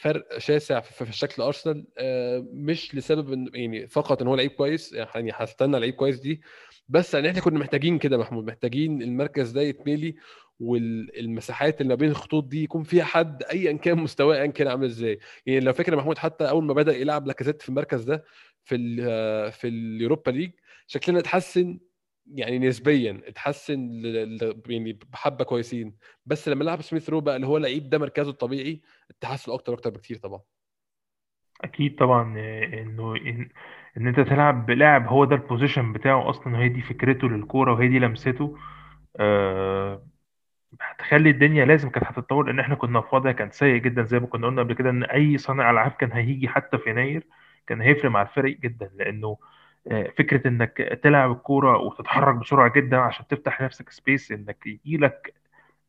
[0.00, 4.92] فرق شاسع في شكل أرسنال آه، مش لسبب إن يعني فقط إن هو لعيب كويس
[4.92, 6.40] يعني هستنى لعيب كويس دي.
[6.88, 10.14] بس يعني إحنا كنا محتاجين كده محمود محتاجين المركز ده يتملي
[10.60, 14.84] والمساحات اللي ما بين الخطوط دي يكون فيها حد ايا كان مستواه ايا كان عامل
[14.84, 15.18] إزاي.
[15.46, 18.24] يعني لو فاكر محمود حتى أول ما بدأ يلعب لاكازيت في المركز ده
[18.64, 20.50] في ال في اليوروبا ليج
[20.86, 21.78] شكلنا اتحسن
[22.34, 24.02] يعني نسبيا اتحسن
[24.68, 25.96] يعني بحبة كويسين.
[26.26, 29.90] بس لما لعب سميث رو بقى اللي هو لعيب ده مركزه الطبيعي التحسن أكتر أكتر
[29.90, 30.40] بكتير طبعا.
[31.64, 33.48] أكيد طبعا آه، إنه إن,
[33.96, 37.88] إن أنت تلعب بلاعب هو ده ال position بتاعه أصلا وهي دي فكرته للكورة وهي
[37.88, 38.56] دي لمسته.
[39.16, 40.06] آه،
[40.82, 44.26] هتخلي الدنيا لازم كانت هتتطور لأن إحنا كنا في وضع كان سيء جدا زي ما
[44.26, 47.26] كنا قلنا قبل كده إن أي صانع ألعاب كان هيجي حتى في يناير
[47.66, 49.38] كان هيفرق مع الفريق جدا لأنه
[49.90, 55.34] آه، فكرة إنك تلعب الكورة وتتحرك بسرعة جدا عشان تفتح لنفسك space إنك يجي لك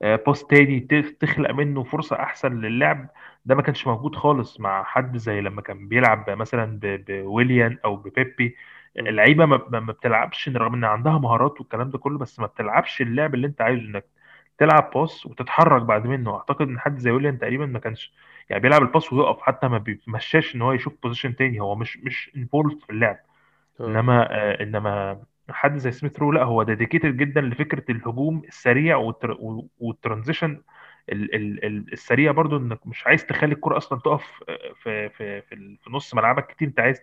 [0.04, 3.10] pass تاني ت- تخلق منه فرصة أحسن للعب
[3.46, 8.56] ده ما كانش موجود خالص مع حد زي لما كان بيلعب مثلا بويليان أو ببيبي.
[8.98, 9.58] اللعيبة ما
[9.94, 13.82] بتلعبش رغم إن عندها مهارات والكلام ده كله بس ما بتلعبش اللعب اللي أنت عايزه
[13.82, 14.06] إنك
[14.58, 16.36] تلعب pass وتتحرك بعد منه.
[16.36, 18.14] أعتقد إن حد زي ويليان تقريبا ما كانش
[18.50, 21.60] يعني بيلعب ال pass ويقف حتى ما بيمشاش إن هو يشوف position تاني.
[21.60, 23.20] هو مش مش involved في اللعب.
[23.80, 23.86] آه.
[23.88, 29.09] إنما آه إنما حد زي سميث رو لأ هو dedicated جدا لفكرة الهجوم السريع وال
[29.09, 29.38] tr...
[29.80, 30.62] وال transition
[31.12, 31.36] ال...
[31.36, 31.66] ال...
[31.66, 35.90] ال- السريع برضو إنك مش عايز تخلي الكرة أصلا تقف آه، في في في, في
[35.92, 36.68] نص ملعبك كتير.
[36.68, 37.02] أنت عايز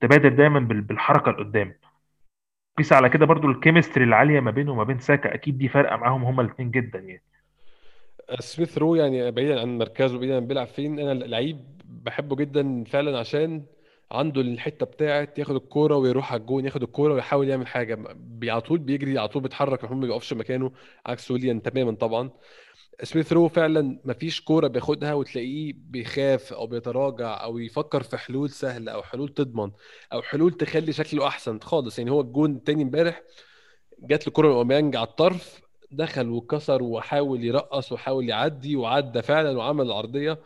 [0.00, 1.74] تبادر دايما بال- بالحركة لقدام.
[2.78, 5.96] قيس على كده برضو ال chemistry العالية ما بينه وما بين ساكا أكيد دي فارقة
[5.96, 7.22] معاهم هما الاثنين جدا يعني.
[8.40, 10.98] سميث رو يعني بعيدا عن مركزه بعيدا عن بيلعب فين.
[10.98, 13.64] أنا لعيب بحبه جدا فعلا عشان
[14.14, 18.16] عنده الحتة بتاعت ياخد الكورة ويروح على الجون ياخد الكورة ويحاول يعمل حاجة.
[18.44, 20.72] على طول بيجري على طول بيتحرك ما بيقفش مكانه.
[21.06, 22.30] عكس ويليان تماما طبعا.
[23.02, 28.92] سميث رو فعلا مفيش كورة بياخدها وتلاقيه بيخاف أو بيتراجع أو يفكر في حلول سهلة
[28.92, 29.70] أو حلول تضمن
[30.12, 31.98] أو حلول تخلي شكله أحسن خالص.
[31.98, 33.22] يعني هو الجون التاني امبارح
[33.98, 39.86] جات له كرة من على الطرف دخل وكسر وحاول يرقص وحاول يعدي وعدى فعلا وعمل
[39.86, 40.38] العرضية.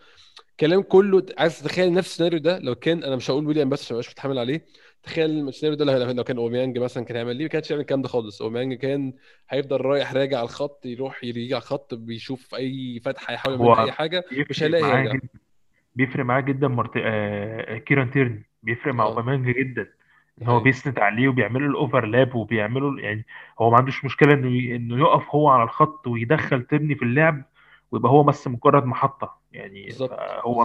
[0.60, 3.96] كلام كله عايز تتخيل نفس السيناريو ده؟ لو كان أنا مش هقول ويليام بس عشان
[3.96, 4.64] ابقاش متحمل عليه.
[5.02, 8.08] تخيل السيناريو ده لو كان أوباميانج مثلا كان هيعمل ليه؟ ما كانش هيعمل الكلام ده
[8.08, 8.42] خالص.
[8.42, 9.12] أوباميانج كان
[9.50, 13.92] هيفضل رايح راجع على الخط يروح يجي على الخط بيشوف أي فتحة يحاول يعمل أي
[13.92, 15.28] حاجة مش هيلاقي يرجع جدا
[15.96, 16.90] بيفرق معاه جدا مرت...
[16.96, 17.78] آه...
[17.78, 19.08] كيران تيرني بيفرق مع آه.
[19.08, 19.86] أوباميانج جدا.
[20.42, 23.24] ان هو بيسند عليه وبيعملوا ال overlap وبيعملوا يعني
[23.60, 24.76] هو ما عندوش مشكلة إنه ي...
[24.76, 27.42] إنه يقف هو على الخط ويدخل تيرني في اللعب
[27.92, 29.37] ويبقى هو بس مجرد محطة.
[29.52, 30.18] يعني بالظبط.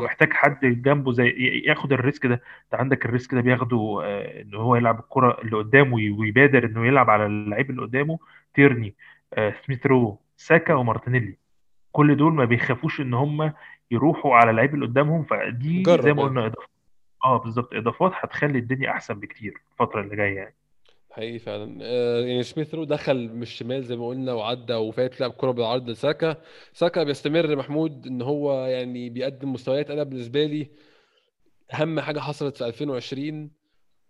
[0.03, 1.29] محتاج حد جنبه زي
[1.65, 2.33] ياخد ال risk ده.
[2.63, 4.41] انت عندك ال risk ده بياخده آه...
[4.41, 8.19] إن هو يلعب الكرة اللي قدامه وي- ويبادر إنه يلعب على اللعيب اللي قدامه
[8.53, 8.95] تيرني
[9.33, 9.53] آه...
[9.65, 11.37] سميث رو ساكا ومارتينيلي.
[11.91, 13.53] كل دول ما بيخافوش إن هم
[13.91, 16.51] يروحوا على اللعيب اللي قدامهم فدي زي ما يعني قلنا
[17.25, 17.73] آه بالظبط.
[17.73, 20.53] إضافات هتخلي الدنيا أحسن بكتير الفترة اللي جاية يعني.
[21.13, 21.77] حقيقي فعلا.
[21.81, 25.89] آه، يعني سميث رو دخل من الشمال زي ما قلنا وعدى وفات لعب كرة بالعرض
[25.89, 26.37] لساكا.
[26.73, 29.91] ساكا بيستمر محمود إن هو يعني بيقدم مستويات.
[29.91, 30.69] أنا بالنسبة لي
[31.73, 33.51] أهم حاجة حصلت في 2020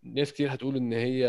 [0.04, 1.28] ناس كتير هتقول إن هي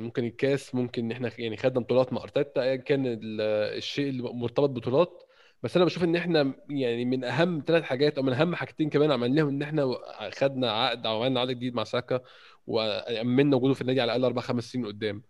[0.00, 3.40] ممكن الكاس ممكن إن إحنا يعني خدنا بطولات مع أرتيتا ايا كان ال-
[3.76, 5.22] الشيء اللي مرتبط بطولات
[5.62, 9.10] بس أنا بشوف إن إحنا يعني من أهم ثلاث حاجات أو من أهم حاجتين كمان
[9.12, 9.94] عملناهم إن إحنا
[10.38, 12.20] خدنا عقد أو عملنا عقد جديد مع ساكا.
[12.66, 15.22] وامنا وجوده في النادي على الأقل أربع خمس سنين قدام.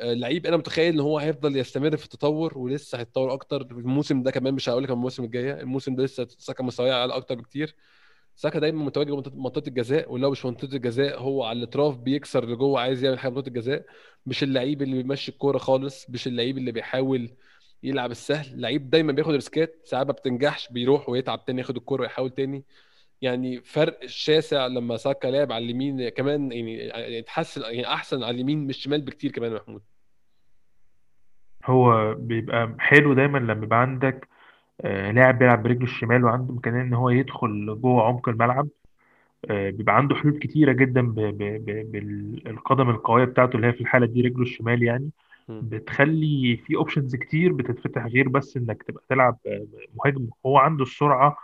[0.00, 3.60] آه، لعيب أنا متخيل إن هو هيفضل يستمر في التطور ولسه هيتطور أكتر.
[3.62, 7.34] الموسم ده كمان مش هقول لك الموسم الجاية الموسم ده لسه ساكا مستواه اعلى أكتر
[7.34, 7.74] بكتير.
[8.36, 13.04] ساكا دايما متواجد منطقة الجزاء ولو مش منطقة الجزاء هو على الأطراف بيكسر لجوه عايز
[13.04, 13.84] يعمل حاجة منطقة الجزاء.
[14.26, 17.30] مش اللعيب اللي بيمشي الكورة خالص مش اللعيب اللي بيحاول
[17.82, 18.60] يلعب السهل.
[18.60, 22.64] لعيب دايما بياخد ريسكات ساعات ما بتنجحش بيروح ويتعب تاني ياخد الكورة ويحاول تاني.
[23.22, 28.66] يعني فرق شاسع لما ساكا لعب على اليمين كمان يعني اتحسن يعني أحسن على اليمين
[28.66, 29.82] مش الشمال بكتير كمان محمود
[31.66, 34.28] هو بيبقى حلو دايما لما يبقى عندك
[34.80, 38.68] آه، لاعب بيلعب برجله الشمال وعنده إمكانية إن هو يدخل جوه عمق الملعب
[39.50, 41.02] آه، بيبقى عنده حلول كتيرة جدا
[41.92, 45.10] بالقدم القوية بتاعته اللي هي في الحالة دي رجله الشمال يعني.
[45.48, 51.36] بتخلي في options كتير بتتفتح غير بس إنك تبقى تلعب آه، مهاجم هو عنده السرعة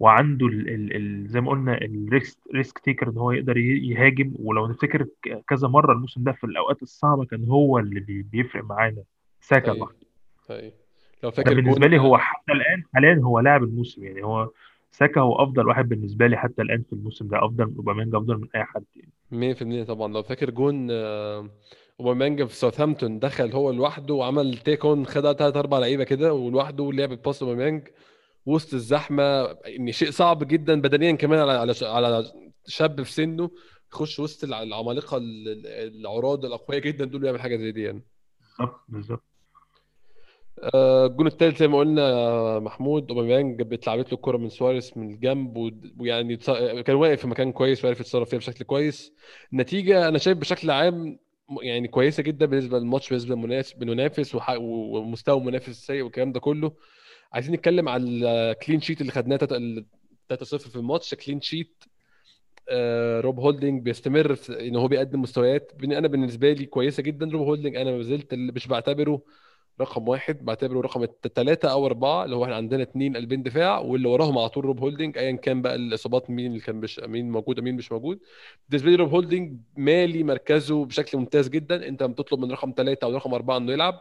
[0.00, 4.32] وعنده ال ال ال زي ما قلنا ال risk risk taker إن هو يقدر يهاجم.
[4.38, 5.06] ولو نفتكر
[5.48, 9.02] كذا مرة الموسم ده في الأوقات الصعبة كان هو اللي بي- بيفرق معانا.
[9.40, 10.06] ساكا لوحده
[10.50, 10.60] هي
[11.22, 14.04] لو أنا فاكر بالنسبة لي هو حتى الآن حاليا هو لاعب الموسم.
[14.04, 14.50] يعني هو
[14.90, 17.44] ساكا هو أفضل واحد بالنسبة لي حتى الآن في الموسم ده.
[17.44, 19.12] أفضل من أوباميانج أفضل من أي حد يعني.
[19.54, 20.12] 100% طبعا.
[20.12, 21.50] لو فاكر جون آه،
[22.00, 26.82] أوباميانج في ساوثهامبتون دخل هو لوحده وعمل take on خد ثلاث أربع لعيبة كده ولوحده
[26.82, 27.82] ولعب pass اوباميانج
[28.46, 29.42] وسط الزحمة
[29.78, 32.24] ان شيء صعب جدا بدنيا كمان على على
[32.68, 33.50] شاب في سنه
[33.92, 38.02] يخش وسط الع- العمالقة ال- ال- العراض الأقوياء جدا دول يعمل حاجة زي دي يعني.
[38.58, 39.22] بالظبط بالظبط.
[40.74, 45.56] آه، الجون الثالث زي ما قلنا محمود أوباميانج اتلعبت له الكرة من سواريز من الجنب
[46.00, 46.36] ويعني
[46.82, 49.12] كان واقف في مكان كويس وعرف يتصرف فيها بشكل كويس.
[49.52, 51.18] النتيجه أنا شايف بشكل عام
[51.62, 56.72] يعني كويسة جدا بالنسبة للماتش بالنسبة للمنافس ومستوى منافس سيء والكلام ده كله.
[57.32, 61.14] عايزين نتكلم على ال clean sheet اللي خدناه 3-0 في الماتش.
[61.14, 61.84] clean sheet
[62.68, 65.72] آه، روب هولدنج بيستمر في إن هو بيقدم مستويات.
[65.84, 69.22] أنا بالنسبة لي كويسة جدا روب هولدنج أنا ما زلت مش بعتبره
[69.80, 74.08] رقم واحد بعتبره رقم ثلاثة أو أربعة اللي هو إحنا عندنا اثنين قلبين دفاع واللي
[74.08, 77.60] وراهم على طول روب هولدنج أيا كان بقى الإصابات مين اللي كان مش مين موجود
[77.60, 78.20] مين مش موجود.
[78.68, 81.76] بالنسبة لي روب هولدنج مالي مركزه بشكل ممتاز جدا.
[81.76, 83.98] لما بتطلب من رقم ثلاثة أو رقم أربعة إنه يلعب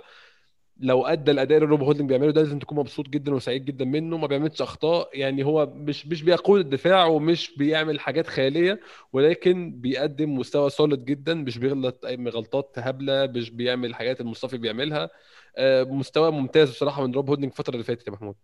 [0.79, 4.17] لو أدى الأداء اللي روب هولدنج بيعمله ده لازم تكون مبسوط جدا وسعيد جدا منه
[4.17, 5.09] ما بيعملش أخطاء.
[5.19, 8.79] يعني هو مش مش بيقود الدفاع ومش بيعمل حاجات خيالية
[9.13, 15.09] ولكن بيقدم مستوى solid جدا مش بيغلط أي غلطات هبلة مش بيعمل الحاجات المصطفى بيعملها.
[15.57, 18.35] آه، مستوى ممتاز بصراحة من روب هولدنج الفترة اللي فاتت يا محمود.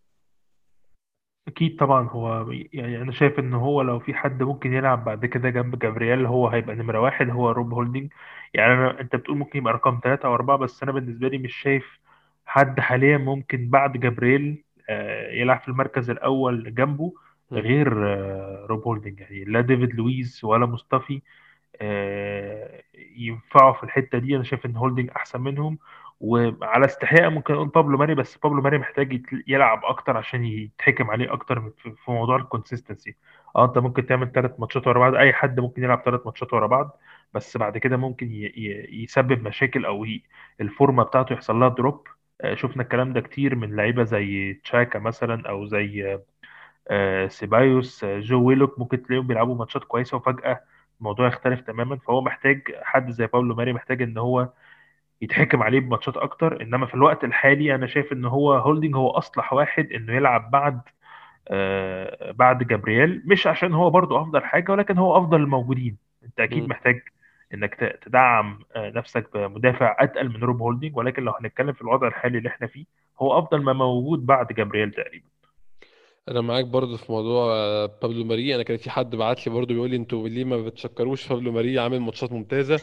[1.48, 5.50] أكيد طبعا هو يعني أنا شايف إن هو لو في حد ممكن يلعب بعد كده
[5.50, 8.12] جنب جابرييل هو هيبقى نمرة واحد هو روب هولدنج.
[8.54, 11.56] يعني أنا أنت بتقول ممكن يبقى رقم ثلاثة أو أربعة بس أنا بالنسبة لي مش
[11.56, 12.01] شايف
[12.46, 17.14] حد حاليا ممكن بعد جابرييل آه، يلعب في المركز الأول جنبه.
[17.52, 21.22] غير آه، روب هولدنج يعني لا ديفيد لويس ولا مصطفي
[21.82, 22.84] آه،
[23.18, 24.36] ينفعوا في الحتة دي.
[24.36, 25.80] أنا شايف إن هولدنج أحسن منهم.
[26.20, 31.34] وعلى استحياء ممكن أقول بابلو ماري بس بابلو ماري محتاج يلعب أكتر عشان يتحكم عليه
[31.34, 33.16] أكتر في موضوع ال consistency
[33.56, 35.16] آه أنت ممكن تعمل ثلاث ماتشات ورا بعض.
[35.16, 37.00] أي حد ممكن يلعب ثلاث ماتشات ورا بعض
[37.34, 38.28] بس بعد كده ممكن
[38.92, 40.06] يسبب مشاكل أو
[40.62, 42.08] الفورمة بتاعته يحصل لها drop.
[42.54, 46.20] شفنا الكلام ده كتير من لعيبة زي تشاكا مثلا أو زي
[46.92, 48.04] آه، سيبايوس.
[48.04, 50.62] آه، جو ويلوك ممكن تلاقيهم بيلعبوا ماتشات كويسة وفجأة
[51.00, 51.98] الموضوع يختلف تماما.
[51.98, 54.50] فهو محتاج حد زي بابلو ماري محتاج إن هو
[55.22, 56.62] يتحكم عليه بماتشات أكتر.
[56.62, 60.82] إنما في الوقت الحالي أنا شايف إن هو هولدنج هو أصلح واحد إنه يلعب بعد
[61.50, 63.24] آه بعد جابرييل.
[63.26, 65.98] مش عشان هو برضو أفضل حاجة ولكن هو أفضل الموجودين.
[66.24, 66.68] أنت أكيد.
[66.70, 67.02] محتاج
[67.54, 72.38] إنك تدعم آه، نفسك بمدافع أتقل من روب هولدنج ولكن لو هنتكلم في الوضع الحالي
[72.38, 72.86] اللي إحنا فيه
[73.20, 75.26] هو أفضل ما موجود بعد جابرييل تقريبا.
[76.30, 78.56] أنا معاك برضه في موضوع آه، بابلو ماري.
[78.56, 81.80] أنا كان في حد بعت لي برضه بيقول لي أنتوا ليه ما بتشكروش بابلو ماري؟
[81.80, 82.82] عامل ماتشات ممتازة.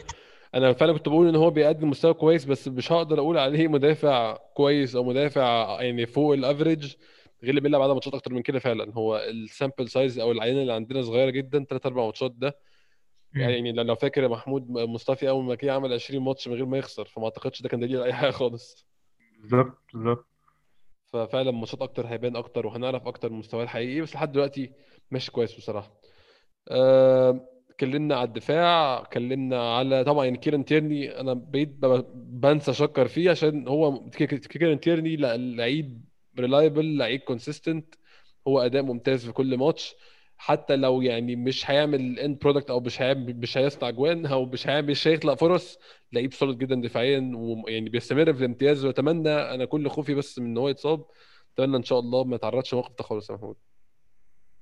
[0.55, 4.37] أنا فعلا كنت بقول إن هو بيقدم مستوى كويس بس مش هقدر أقول عليه مدافع
[4.53, 6.95] كويس أو مدافع يعني فوق ال average
[7.43, 8.93] غير اللي بيلعب عدد ماتشات أكتر من كده فعلا.
[8.93, 12.57] هو ال sample size أو العينة اللي عندنا صغيرة جدا ثلاث أربع ماتشات ده.
[13.35, 16.77] يعني لو فاكر يا محمود مصطفى أول ما جه عمل 20 ماتش من غير ما
[16.77, 18.85] يخسر فما أعتقدش ده كان دليل على أي حاجة خالص.
[19.41, 20.25] بالظبط بالظبط.
[21.13, 24.71] ففعلا ماتشات أكتر هيبان أكتر وهنعرف أكتر مستواه الحقيقي بس لحد دلوقتي
[25.11, 25.91] ماشي كويس بصراحة.
[26.71, 31.69] آه، اتكلمنا على الدفاع اتكلمنا على طبعا يعني كيران تيرني أنا بقيت
[32.15, 36.01] بنسى أشكر فيه عشان هو كي- كي- كيران تيرني لعيب
[36.39, 37.95] reliable لعيب consistent
[38.47, 39.95] هو أداء ممتاز في كل ماتش.
[40.41, 44.67] حتى لو يعني مش هيعمل end product أو مش هيعمل مش هيصنع جوان أو مش
[44.67, 45.79] هيعمل مش هيخلق فرص
[46.13, 48.85] لعيب solid جدا دفاعيا ويعني بيستمر في الامتياز.
[48.85, 51.05] وأتمنى أنا كل خوفي بس من إن هو يتصاب.
[51.53, 53.55] أتمنى إن شاء الله ما يتعرضش لموقف ده خالص يا محمود.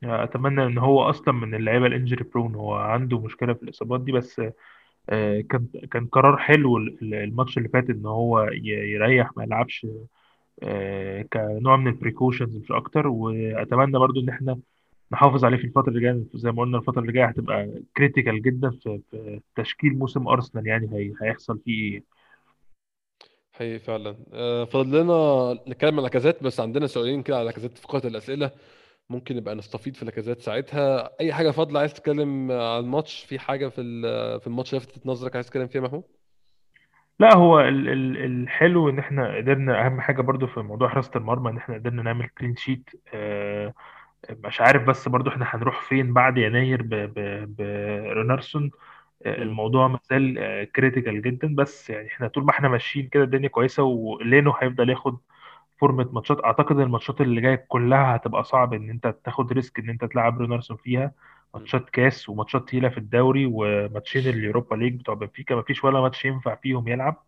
[0.04, 4.12] أتمنى إن هو أصلا من اللعيبة ال injury prone هو عنده مشكلة في الإصابات دي
[4.12, 4.42] بس
[5.10, 9.88] آه، كان كان قرار حلو ال- الماتش اللي فات إن هو يريح ما يلعبش
[10.64, 13.08] آه، كنوع من ال precautions مش أكتر.
[13.08, 14.60] وأتمنى برضو إن إحنا
[15.12, 16.24] نحافظ عليه في الفترة اللي جاية.
[16.34, 20.90] زي ما قلنا الفترة اللي جاية هتبقى critical جدا في في تشكيل موسم أرسنال يعني
[20.94, 22.04] هي هيحصل فيه إيه.
[23.54, 24.16] حقيقي فعلا.
[24.34, 28.52] آه، فاضل لنا نتكلم عن لاكازيت بس عندنا سؤالين كده على لاكازيت في فقرة الأسئلة.
[29.10, 31.10] ممكن نبقى نستفيد في لاكازيت ساعتها.
[31.20, 33.82] أي حاجة فاضلة عايز تتكلم عن الماتش؟ في حاجة في
[34.40, 36.04] في الماتش لفتت نظرك عايز تتكلم فيها محمود؟
[37.20, 41.52] لا هو ال- ال- الحلو إن إحنا قدرنا أهم حاجة برضو في موضوع حراسه المرمى
[41.52, 42.90] إن إحنا قدرنا نعمل clean sheet
[44.30, 48.72] مش عارف بس برضو إحنا هنروح فين بعد يناير ب- ب- برونارسون
[49.26, 49.42] آه،.
[49.44, 50.36] الموضوع مازال
[50.76, 55.18] critical جدا بس يعني إحنا طول ما إحنا ماشيين كده الدنيا كويسة ولينو هيفضل ياخد
[55.80, 56.44] فورمة ماتشات.
[56.46, 60.78] أعتقد الماتشات اللي جاية كلها هتبقى صعب إن أنت تاخد risk إن أنت تلعب رونارسون
[60.78, 61.12] فيها.
[61.54, 66.56] ماتشات كاس وماتشات تقيلة في الدوري وماتشين اليوروبا ليج بتوع بنفيكا مفيش ولا ماتش ينفع
[66.56, 67.24] فيهم يلعب.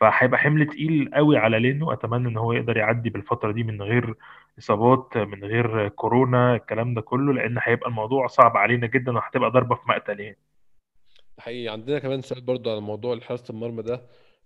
[0.00, 1.92] فهيبقى حمل تقيل قوي على لينو.
[1.92, 4.14] أتمنى إن هو يقدر يعدي بالفترة دي من غير
[4.58, 9.74] إصابات من غير كورونا الكلام ده كله لأن هيبقى الموضوع صعب علينا جدا وهتبقى ضربة
[9.74, 10.38] في مقتل يعني.
[11.38, 11.68] حقيقي.
[11.72, 14.00] عندنا كمان سؤال برضو على موضوع حراسة المرمى ده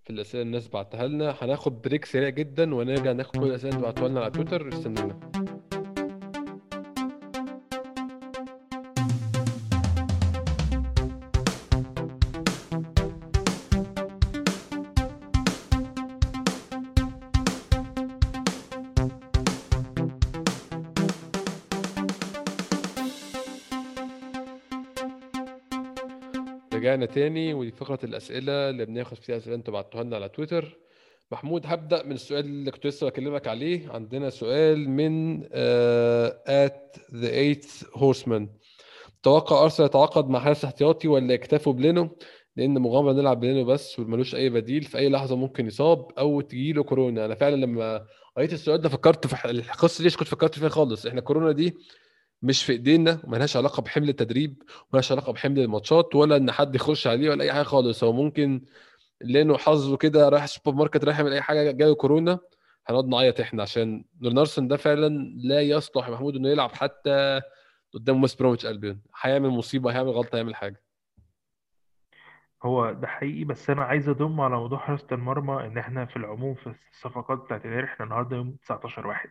[0.05, 1.35] في الأسئلة الناس بعتها لنا.
[1.43, 4.69] هناخد بريك سريع جدا ونرجع ناخد كل الأسئلة اللي بعتوها لنا على تويتر.
[4.69, 5.21] استنونا.
[26.95, 30.79] رجعنا تاني ودي فقرة الأسئلة اللي بناخد فيها أسئلة أنتوا بعتوها لنا على تويتر.
[31.33, 33.91] محمود هبدأ من السؤال اللي كنت لسه بكلمك عليه.
[33.91, 35.43] عندنا سؤال من
[36.65, 38.47] at the eighth horseman.
[39.23, 42.19] توقع أرسنال يتعاقد مع حارس احتياطي ولا يكتفوا بلينو؟
[42.57, 46.83] لأن مغامرة نلعب بلينو بس وملوش أي بديل في أي لحظة ممكن يصاب أو تجيله
[46.83, 47.25] كورونا.
[47.25, 51.07] أنا فعلا لما قريت السؤال ده فكرت في القصة دي كنت فكرت فيها خالص.
[51.07, 51.75] إحنا كورونا دي
[52.45, 57.07] مش في إيدينا وملهاش علاقة بحمل التدريب وملهاش علاقة بحمل الماتشات ولا إن حد يخش
[57.07, 58.05] عليه ولا أي حاجة خالص.
[58.05, 58.65] هو ممكن
[59.21, 62.39] لأنه حظه كده رايح السوبر ماركت رايح يعمل أي حاجة جاله كورونا
[62.87, 67.41] هنقعد نعيط إحنا عشان رونارسون ده فعلا لا يصلح محمود إنه يلعب حتى
[67.95, 69.01] قدام ويست بروميتش ألبيون.
[69.21, 70.83] هيعمل مصيبة هيعمل غلطة هيعمل حاجة.
[72.63, 76.55] هو ده حقيقي بس أنا عايز أضم على موضوع حراسة المرمى إن إحنا في العموم
[76.55, 79.31] في الصفقات بتاعت إحنا النهارده يوم 19 واحد.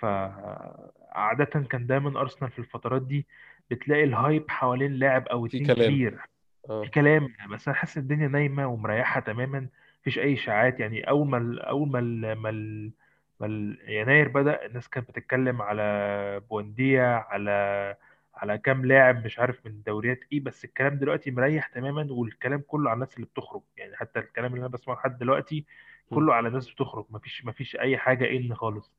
[0.00, 3.26] فعادة كان دايما أرسنال في الفترات دي
[3.70, 5.88] بتلاقي الهايب حوالين لاعب أو في اتنين كلام.
[5.90, 6.20] كبير.
[6.66, 9.66] في كلام بس أنا حاسس الدنيا نايمة ومريحة تماما
[10.00, 10.80] مفيش أي إشاعات.
[10.80, 12.92] يعني أول ما ال- أول ما ال- ما ال-
[13.40, 17.96] ما ال- يناير بدأ الناس كانت بتتكلم على بونديا على
[18.34, 22.90] على كام لاعب مش عارف من دوريات إيه بس الكلام دلوقتي مريح تماما والكلام كله
[22.90, 23.62] على الناس اللي بتخرج.
[23.76, 25.64] يعني حتى الكلام اللي أنا بسمعه لحد دلوقتي.
[26.10, 27.04] كله على ناس بتخرج.
[27.10, 28.92] مفيش مفيش أي حاجة إن خالص.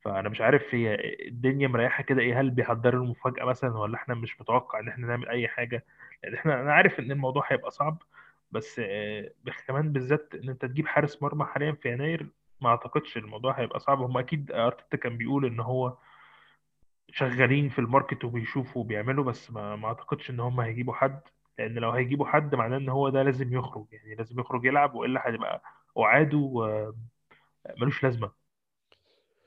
[0.00, 0.94] فأنا مش عارف هي
[1.28, 5.28] الدنيا مريحة كده إيه هل بيحضروا المفاجاه مثلا ولا إحنا مش متوقع إن إحنا نعمل
[5.28, 5.84] أي حاجة؟
[6.22, 8.02] يعني إحنا أنا عارف إن الموضوع هيبقى صعب
[8.50, 9.30] بس آه،
[9.66, 12.26] كمان بالذات إن أنت تجيب حارس مرمى حاليا في يناير
[12.60, 14.00] ما أعتقدش الموضوع هيبقى صعب.
[14.02, 15.96] هم أكيد أرتيتا كان بيقول إن هو
[17.10, 21.20] شغالين في الماركت وبيشوفوا وبيعملوا بس ما, ما أعتقدش إن هم هيجيبوا حد
[21.58, 25.28] لأن لو هيجيبوا حد معناه إن هو ده لازم يخرج يعني لازم يخرج يلعب وإلا
[25.28, 25.62] هتبقى
[25.94, 26.94] وعاده آه،
[27.80, 28.37] ملوش لازمة.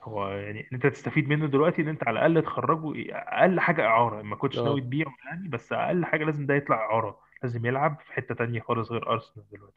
[0.04, 4.22] هو يعني أنت تستفيد منه دلوقتي إن أنت على الأقل تخرجه إيه، أقل حاجة إعارة
[4.22, 8.00] ما كنتش ناوي آه تبيعه يعني بس أقل حاجة لازم ده يطلع إعارة لازم يلعب
[8.02, 9.76] في حتة تانية خالص غير أرسنال دلوقتي.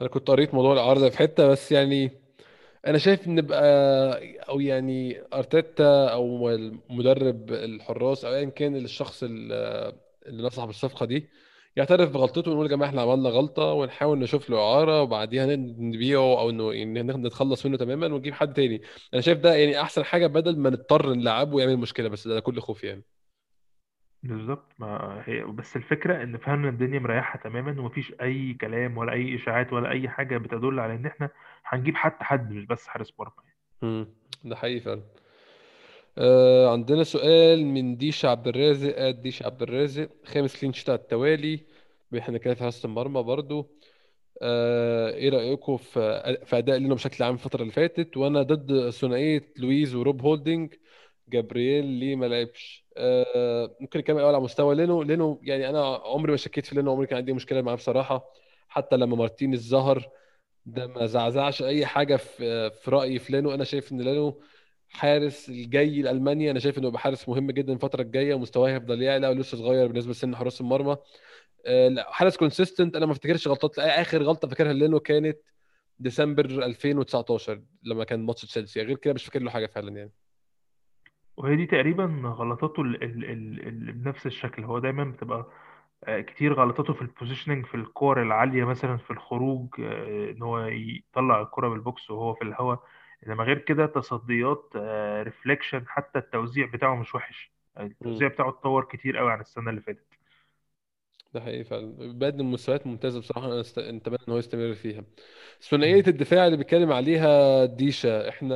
[0.00, 2.10] أنا كنت قريت موضوع العرض ده في حتة بس يعني
[2.86, 3.64] أنا شايف إن بقى
[4.50, 9.52] أو يعني أرتيتا أو المدرب الحراس أو ايا كان الشخص ال-
[10.26, 11.28] اللي نصح بالصفقة دي
[11.76, 16.50] يعترف بغلطته ونقول يا جماعة إحنا عملنا غلطة ونحاول نشوف له إعارة وبعديها نبيعه أو
[16.50, 18.82] إنه نتخلص منه تماما ونجيب حد تاني.
[19.14, 22.60] أنا شايف ده يعني أحسن حاجة بدل ما نضطر نلعبه ويعمل مشكلة بس ده كل
[22.60, 23.04] خوف يعني.
[24.22, 24.72] بالظبط.
[24.78, 29.72] ما هي بس الفكرة إن فعلا الدنيا مريحة تماما ومفيش أي كلام ولا أي إشاعات
[29.72, 31.30] ولا أي حاجة بتدل على إن إحنا
[31.64, 33.56] هنجيب حتى حد مش بس حارس مرمى يعني.
[33.82, 34.06] امم
[34.44, 35.02] ده حقيقي فعلا.
[36.18, 40.08] آه عندنا سؤال من ديش عبد الرازق قال ديش عبد الرازق.
[40.24, 41.60] خامس كلين شيت على التوالي.
[42.18, 43.70] إحنا كده في حراسة المرمى برضو.
[44.42, 49.42] آه إيه رأيكم في في أداء لينو بشكل عام الفترة اللي فاتت؟ وأنا ضد ثنائية
[49.56, 50.74] لويز وروب هولدنج
[51.28, 55.02] جابرييل ليه ما لعبش؟ آه ممكن نتكلم الأول على مستوى لينو.
[55.02, 58.32] لينو يعني أنا عمري ما شكيت في لينو عمري كان عندي مشكلة معاه بصراحة.
[58.68, 60.08] حتى لما مارتينيز ظهر
[60.66, 64.40] ده ما زعزعش أي حاجة في في رأيي في لينو أنا شايف إن لينو
[64.96, 66.50] الحارس الجاي لألمانيا.
[66.50, 70.36] أنا شايف إنه حارس مهم جدا الفترة الجاية ومستواه هيفضل يعلى ولسه صغير بالنسبة لسن
[70.36, 70.96] حراس المرمى.
[71.66, 75.38] آه، حارس consistent أنا ما افتكرش غلطات لا، آخر غلطة فاكرها لأنه كانت
[75.98, 78.82] ديسمبر 2019 لما كان ماتش تشيلسي.
[78.82, 80.12] غير كده مش فاكر له حاجة فعلا يعني.
[81.36, 82.04] وهي دي تقريبا
[82.38, 84.64] غلطاته ال ال ال ال بنفس الشكل.
[84.64, 85.46] هو دايما بتبقى
[86.04, 90.58] آه، كتير غلطاته في ال positioning في الكور العالية مثلا في الخروج آه، إن هو
[90.66, 92.82] يطلع الكرة بال box وهو في الهواء.
[93.26, 94.70] إنما غير كده تصديات
[95.22, 97.52] reflection حتى التوزيع بتاعه مش وحش.
[97.80, 100.06] التوزيع بتاعه اتطور كتير قوي عن السنة اللي فاتت.
[101.34, 102.12] ده حقيقي فعلا.
[102.18, 105.04] بقدم مستويات ممتازة بصراحة أنا است- اتمنى إن هو يستمر فيها.
[105.60, 108.54] ثنائية الدفاع اللي بيتكلم عليها ديشا إحنا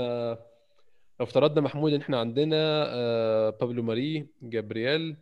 [1.20, 2.57] لو افترضنا محمود إن إحنا عندنا
[2.88, 5.16] آه، بابلو ماري جابرييل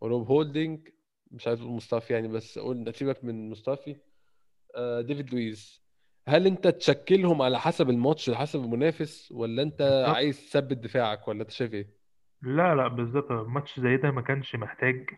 [0.00, 0.88] وروب هولدنج
[1.30, 3.96] مش عايز أقول مصطفى يعني بس قلنا سيبك من مصطفى
[4.76, 5.81] آه، ديفيد لويز.
[6.28, 11.28] هل انت تشكلهم على حسب الماتش على حسب المنافس ولا انت بالظبط عايز تثبت دفاعك
[11.28, 12.02] ولا انت شايف إيه؟
[12.42, 15.10] لا لا بالظبط ماتش زي ده ما كانش محتاج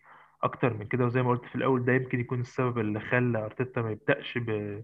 [0.42, 3.82] أكتر من كده وزي ما قلت في الأول ده يمكن يكون السبب اللي خلى أرتيتا
[3.82, 4.82] ما يبدأش ب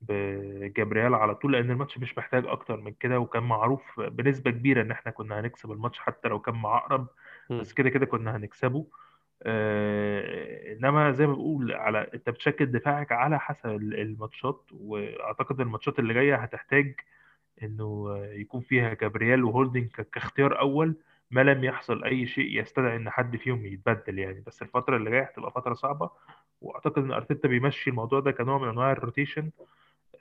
[0.00, 4.90] بجابريال على طول لأن الماتش مش محتاج أكتر من كده وكان معروف بنسبة كبيرة إن
[4.90, 7.08] إحنا كنا هنكسب الماتش حتى لو كان معقرب
[7.50, 7.60] مم.
[7.60, 8.86] بس كده كده كنا هنكسبه
[9.42, 16.14] آه إنما زي ما بقول على أنت بتشكل دفاعك على حسب الماتشات وأعتقد الماتشات اللي
[16.14, 16.94] جاية هتحتاج
[17.62, 20.96] إنه يكون فيها جابرييل وهولدنج كاختيار أول
[21.30, 25.22] ما لم يحصل أي شيء يستدعي إن حد فيهم يتبدل يعني بس الفترة اللي جاية
[25.22, 26.10] هتبقى فترة صعبة
[26.60, 29.50] وأعتقد إن أرتيتا بيمشي الموضوع ده كنوع من أنواع ال rotation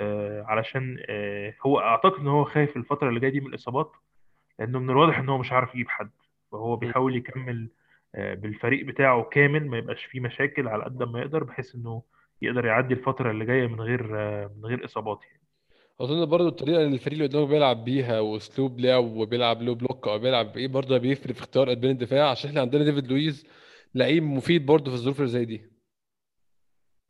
[0.02, 3.92] آه علشان آه هو أعتقد إن هو خايف الفترة اللي جاية دي من الإصابات
[4.60, 6.10] لأنه من الواضح إن هو مش عارف يجيب حد
[6.52, 6.76] فهو.
[6.76, 7.70] بيحاول يكمل
[8.14, 12.04] بالفريق بتاعه كامل ما يبقاش فيه مشاكل على قد ما يقدر بحيث إنه
[12.42, 15.42] يقدر يعدي الفترة اللي جاية من غير آه من غير إصابات يعني.
[16.02, 20.20] أظن برضو الطريقة اللي الفريق اللي قدامه بيلعب بيها وأسلوب لعب وبيلعب low block أو
[20.20, 22.30] بيلعب إيه برضه بيفرق في اختيار قلبين الدفاع.
[22.30, 23.48] عشان إحنا عندنا ديفيد لويز
[23.96, 25.72] لعيب مفيد برضه في الظروف اللي زي دي.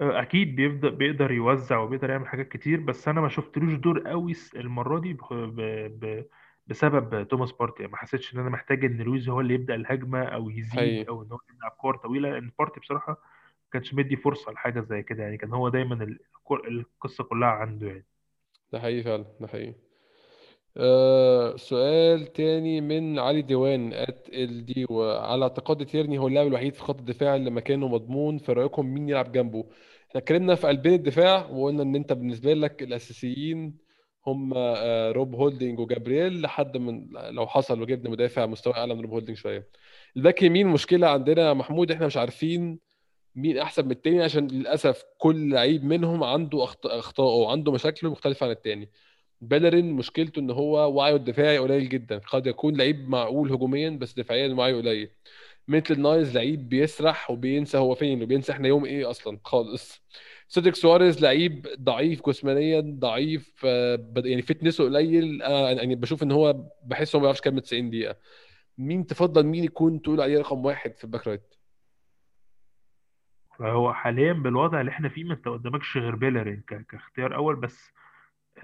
[0.02, 5.00] أكيد بيبدا بيقدر يوزع وبيقدر يعمل حاجات كتير بس أنا ما شفتلوش دور قوي المرة
[5.00, 5.20] دي ب...
[6.00, 6.26] ب...
[6.68, 7.88] بسبب توماس بارتي.
[7.88, 11.24] ما حسيتش إن أنا محتاج إن لويز هو اللي يبدأ الهجمة أو يزيد حقيقي أو
[11.24, 13.18] إن هو يلعب كور طويلة لأن بارتي بصراحة
[13.74, 15.24] كانش مدي فرصة لحاجة زي كده.
[15.24, 16.20] يعني كان هو دايما ال-
[16.68, 18.06] القصة كلها عنده يعني.
[18.74, 19.74] ده حقيقي فعلا ده حقيقي.
[20.78, 26.74] آه سؤال تاني من علي ديوان ات ال دي وعلى اعتقاد تيرني هو اللاعب الوحيد
[26.74, 28.38] في خط الدفاع اللي مكانه مضمون.
[28.38, 29.60] في رأيكم مين يلعب جنبه؟
[30.10, 33.78] إحنا اتكلمنا في قلبين الدفاع وقلنا إن أنت بالنسبة لك الأساسيين
[34.28, 39.12] هم آه روب هولدنج وجابرييل لحد من لو حصل وجبنا مدافع مستوى أعلى من روب
[39.12, 39.68] هولدنج شوية.
[40.18, 42.80] الباك يمين مشكلة عندنا محمود إحنا مش عارفين
[43.36, 48.52] مين أحسن من التاني عشان للأسف كل لعيب منهم عنده اخطائه وعنده مشاكله مختلفة عن
[48.52, 48.90] التاني.
[49.42, 54.54] بيلرين مشكلته إن هو وعيه الدفاعي قليل جدا قد يكون لعيب معقول هجوميا بس دفاعيا
[54.54, 55.10] وعيه قليل.
[55.68, 60.02] ميتلاند نايلز لعيب بيسرح وبينسى هو فين وبينسى إحنا يوم إيه أصلا خالص.
[60.52, 65.42] سيدريك سواريز لعيب ضعيف جسمانيا ضعيف آه، يعني fitness ه قليل.
[65.42, 68.16] آه، يعني بشوف إن هو بحس هو ما بيعرفش يكمل 90 دقيقة.
[68.78, 71.56] مين تفضل مين يكون تقول عليه رقم واحد في ال back right؟
[73.60, 77.56] فهو حاليا بالوضع اللي إحنا فيه ما انت قدامكش غير بيلرين كاختيار أول.
[77.56, 77.92] بس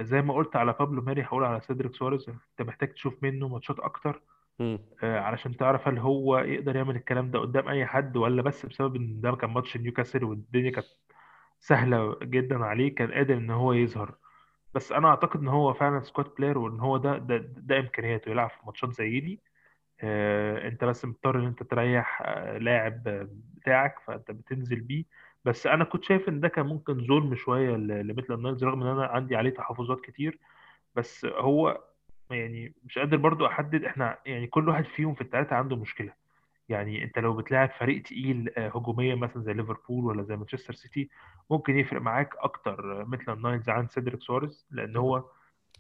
[0.02, 3.80] زي ما قلت على بابلو ماري هقول على سيدريك سواريز أنت محتاج تشوف منه ماتشات
[3.80, 4.22] أكتر.
[4.60, 8.96] آه، علشان تعرف هل هو يقدر يعمل الكلام ده قدام أي حد ولا بس بسبب
[8.96, 10.88] إن ده كان ماتش نيوكاسل والدنيا كانت
[11.60, 14.16] سهلة جدا عليه كان قادر إن هو يظهر.
[14.74, 18.50] بس أنا أعتقد إن هو فعلا squad player وإن هو ده ده, ده إمكانياته يلعب
[18.50, 19.40] في ماتشات زي دي.
[20.02, 23.28] آه، أنت بس مضطر إن أنت تريح آه، لاعب آه،
[23.58, 25.04] بتاعك فأنت بتنزل بيه.
[25.46, 28.88] بس أنا كنت شايف إن ده كان ممكن ظلم شوية ل- لميتلاند نايلز رغم إن
[28.90, 30.40] أنا عندي عليه تحفظات كتير.
[30.96, 31.82] بس هو
[32.32, 36.14] يعني مش قادر برضو أحدد إحنا يعني كل واحد فيهم في الثلاثه عنده مشكلة.
[36.70, 41.10] يعني انت لو بتلاعب فريق تقيل آه، هجوميا مثلا زي ليفربول ولا زي مانشستر سيتي
[41.50, 45.24] ممكن يفرق معاك أكتر آه، ميتلاند نايلز عن سيدريك سواريز لأن هو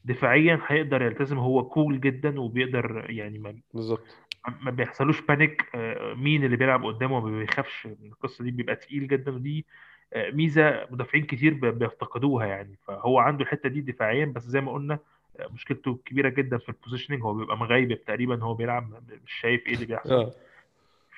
[0.05, 4.15] دفاعيا هيقدر يلتزم هو cool جدا وبيقدر يعني ما بالظبط.
[4.61, 9.07] ما بيحصلوش panic آه، مين اللي بيلعب قدامه ما بيخافش من القصة دي بيبقى تقيل
[9.07, 9.65] جدا ودي
[10.15, 12.77] ميزة مدافعين كتير بيفتقدوها يعني.
[12.87, 14.99] فهو عنده الحتة دي دفاعيا بس زي ما قلنا
[15.51, 18.93] مشكلته كبيرة جدا في ال positioning هو بيبقى مغيب تقريبا هو بيلعب
[19.25, 20.31] مش شايف إيه اللي بيحصل.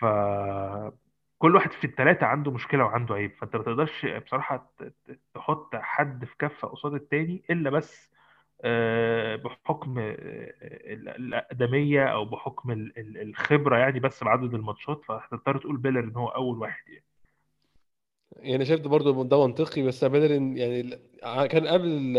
[0.03, 0.93] آه ف
[1.39, 4.93] كل واحد في الثلاثه عنده مشكلة وعنده عيب فأنت ما تقدرش بصراحة ت-
[5.35, 8.09] تحط حد في كفة قصاد التاني إلا بس
[8.61, 10.13] آه، بحكم آه،
[10.93, 16.15] ال- الأقدمية أو بحكم ال- ال- الخبرة يعني بس بعدد الماتشات فهتضطر تقول بيلر إن
[16.15, 17.05] هو أول واحد يعني.
[18.37, 20.99] يعني شايف برضه ده منطقي بس بيلرين يعني
[21.47, 22.17] كان قبل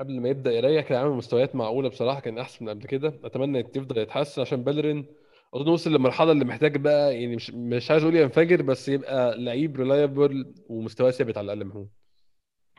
[0.00, 3.14] قبل ما يبدأ يريح كان عامل مستويات معقولة بصراحة كان أحسن من قبل كده.
[3.24, 5.06] أتمنى يفضل يتحسن عشان بيلرين
[5.54, 9.76] أظن وصل للمرحلة اللي محتاج بقى يعني مش مش عايز أقول ينفجر بس يبقى لعيب
[9.76, 11.88] reliable ومستواه ثابت على الأقل محمود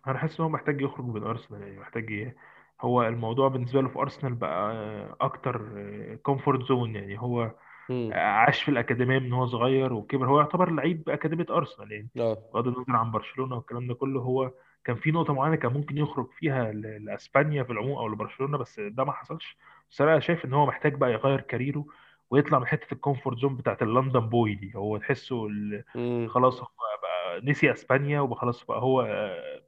[0.08, 2.34] أنا حاسس إن هو محتاج يخرج من أرسنال يعني محتاج ي...
[2.82, 5.62] هو الموضوع بالنسبة له في أرسنال بقى آه، أكتر
[6.24, 7.52] comfort zone يعني هو
[8.12, 10.28] عاش في الأكاديمية من هو صغير وكبر.
[10.28, 12.38] هو يعتبر لعيب أكاديمية أرسنال يعني آه.
[12.54, 14.52] بغض النظر عن برشلونة والكلام ده كله هو
[14.84, 18.80] كان في نقطة معينة كان ممكن يخرج فيها ل- لأسبانيا في العموم أو لبرشلونة بس
[18.80, 19.58] ده ما حصلش.
[19.92, 21.86] بس أنا شايف إن هو محتاج بقى يغير career ه
[22.30, 24.72] ويطلع من حتة ال comfort zone بتاعت ال London boy دي.
[24.76, 25.84] هو تحسه ال-
[26.30, 26.68] خلاص هو
[27.02, 29.62] بقى نسي أسبانيا وخلاص بقى هو آه،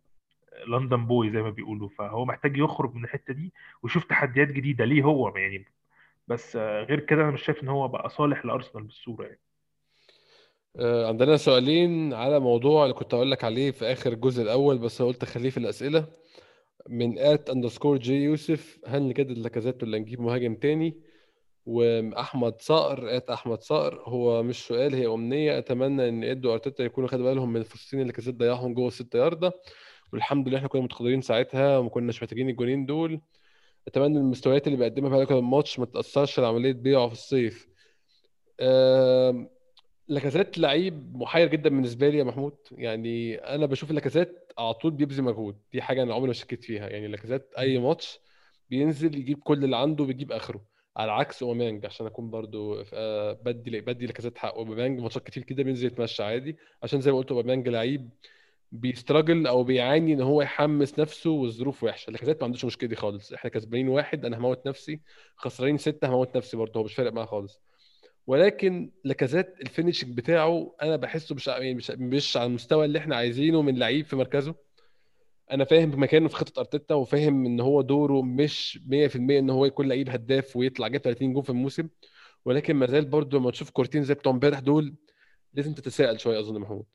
[0.67, 1.89] London boy زي ما بيقولوا.
[1.89, 3.53] فهو محتاج يخرج من الحتة دي
[3.83, 5.65] ويشوف تحديات جديدة ليه هو يعني.
[6.27, 9.39] بس آه، غير كده أنا مش شايف إن هو بقى صالح لأرسنال بالصورة يعني.
[10.79, 15.01] آه، عندنا سؤالين على موضوع اللي كنت أقول لك عليه في آخر الجزء الأول بس
[15.01, 16.05] قلت أخليه في الأسئلة.
[16.89, 20.97] من at underscore G يوسف هل نجدد لاكازيت ولا نجيب مهاجم تاني؟
[21.67, 25.57] وأحمد صقر at أحمد صقر هو مش سؤال هي أمنية.
[25.57, 29.51] أتمنى إن إدو أرتيتا يكونوا خدوا بالهم من الفرصتين اللي لاكازيت ضيعهم جوه الست ياردة.
[30.13, 33.21] والحمد لله إحنا كنا متقدمين ساعتها وما كناش محتاجين الجولين دول.
[33.87, 37.67] أتمنى المستويات اللي بيقدمها في الماتش ما تأثرش على عملية بيعه في الصيف.
[40.07, 42.57] لاكازيت لعيب محير جدا بالنسبة لي يا محمود.
[42.71, 45.57] يعني أنا بشوف لاكازيت على طول بيبذل مجهود.
[45.73, 46.89] دي حاجة أنا عمري ما شكيت فيها.
[46.89, 48.19] يعني لاكازيت أي ماتش
[48.69, 50.76] بينزل يجيب كل اللي عنده بيجيب آخره.
[50.97, 55.63] على عكس أوباميانج عشان أكون برضو آه، بدي بدي لاكازيت حق أوباميانج ماتشات كتير كده
[55.63, 56.57] بينزل يتمشى عادي.
[56.83, 58.09] عشان زي ما قلت أوباميانج لعيب
[58.71, 62.11] بي struggle أو بيعاني إن هو يحمس نفسه والظروف وحشة.
[62.11, 63.33] لاكازيت ما عندوش مشكلة دي خالص.
[63.33, 64.99] إحنا كسبانين واحد أنا هموت نفسي.
[65.35, 66.79] خسرانين ستة هموت نفسي برضه.
[66.79, 67.61] هو مش فارق معاه خالص.
[68.27, 73.61] ولكن لاكازيت ال finishing بتاعه أنا بحسه يعني مش مش على المستوى اللي إحنا عايزينه
[73.61, 74.55] من لعيب في مركزه.
[75.51, 79.87] أنا فاهم مكانه في خطة أرتيتا وفاهم إن هو دوره مش 100% إن هو يكون
[79.87, 81.89] لعيب هداف ويطلع جاب 30 جون في الموسم.
[82.45, 84.95] ولكن ما زال برضه لما تشوف كورتين زي بتوع امبارح دول
[85.53, 86.85] لازم تتساءل شوية أظن محمود.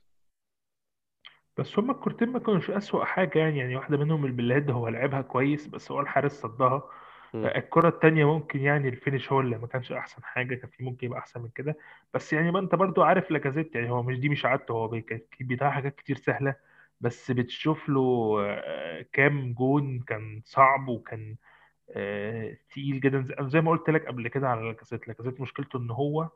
[1.59, 5.67] بس هما الكورتين ما كانوش أسوأ حاجة يعني يعني واحدة منهم البلايد هو لعبها كويس
[5.67, 6.83] بس هو الحارس صدها.
[7.35, 11.07] الكرة التانية ممكن يعني ال finish هو اللي ما كانش أحسن حاجة كان في ممكن
[11.07, 11.77] يبقى أحسن من كده.
[12.15, 14.89] بس يعني ما أنت برضو عارف لاكازيت يعني هو مش دي مش عادته هو
[15.41, 16.55] بيضيع حاجات كتير سهلة.
[17.03, 21.37] بس بتشوف له آه، كام جون كان صعب وكان
[21.91, 23.23] آه، تقيل جدا.
[23.23, 26.29] زي زي ما قلت لك قبل كده على لاكازيت لاكازيت مشكلته إن هو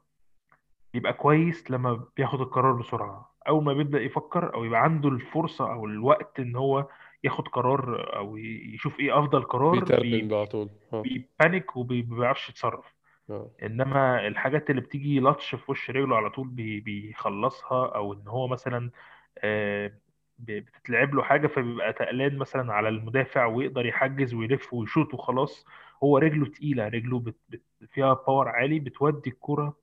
[0.94, 3.34] بيبقى كويس لما بياخد القرار بسرعة.
[3.48, 6.86] أول ما بيبدأ يفكر أو يبقى عنده الفرصة أو الوقت إن هو
[7.24, 10.70] ياخد قرار أو يشوف إيه أفضل قرار بيتربك بي- بقى على طول.
[10.92, 11.02] آه.
[11.02, 12.94] بي panic وما بيعرفش يتصرف.
[13.30, 13.50] آه.
[13.62, 18.48] إنما الحاجات اللي بتيجي لطش في وش رجله على طول بي- بيخلصها أو إن هو
[18.48, 18.90] مثلا
[19.38, 19.92] آه،
[20.38, 25.66] بتتلعب له حاجة فبيبقى تقلان مثلا على المدافع ويقدر يحجز ويلف ويشوط وخلاص.
[26.04, 29.76] هو رجله تقيلة رجله بت بت فيها power عالي بتودي الكرة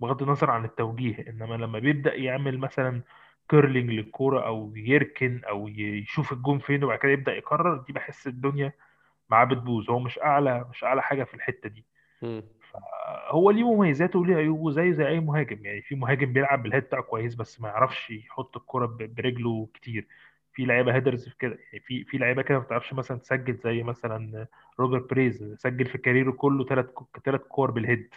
[0.00, 1.24] بغض النظر عن التوجيه.
[1.28, 3.02] إنما لما بيبدأ يعمل مثلا
[3.48, 8.72] curling للكرة أو يركن أو يشوف الجون فين وبعد كده يبدأ يقرر دي بحس الدنيا
[9.30, 9.90] معاه بتبوظ.
[9.90, 11.84] هو مش أعلى مش أعلى حاجة في الحتة دي.
[13.28, 15.64] هو ليه مميزاته وليه عيوبه زيه زي أي مهاجم.
[15.64, 20.06] يعني في مهاجم بيلعب بال head بتاعه كويس بس ما يعرفش يحط الكرة برجله كتير.
[20.52, 23.82] في لعيبة headers في كده يعني في في لعيبة كده ما بتعرفش مثلا تسجل زي
[23.82, 24.46] مثلا
[24.80, 26.86] روبرت بيريز سجل في career ه كله ثلاث
[27.24, 28.14] ثلاث كور بال head.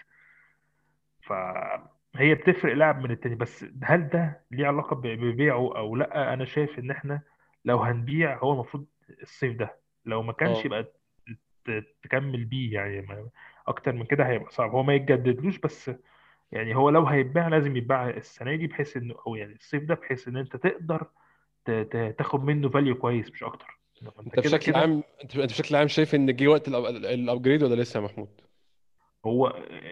[1.22, 3.36] فهي بتفرق لاعب من التاني.
[3.36, 7.22] بس هل ده ليه علاقة ببيعه أو لأ؟ أنا شايف إن إحنا
[7.66, 8.86] لو هنبيع هو المفروض
[9.22, 9.76] الصيف ده.
[10.06, 10.66] لو ما كانش آه.
[10.66, 10.91] يبقى
[12.04, 13.30] تكمل بيه يعني
[13.68, 15.91] أكتر من كده هيبقى صعب هو ما يتجددلوش بس
[16.51, 20.28] يعني هو لو هيتباع لازم يتباع السنة دي بحيث انه أو يعني الصيف ده بحيث
[20.28, 21.07] إن أنت تقدر
[22.18, 23.80] تاخد منه value كويس مش أكتر
[24.20, 27.82] أنت كده بشكل كده عام أنت بشكل عام شايف إن جه وقت ال upgrade ولا
[27.82, 28.41] لسه يا محمود؟
[29.26, 29.47] هو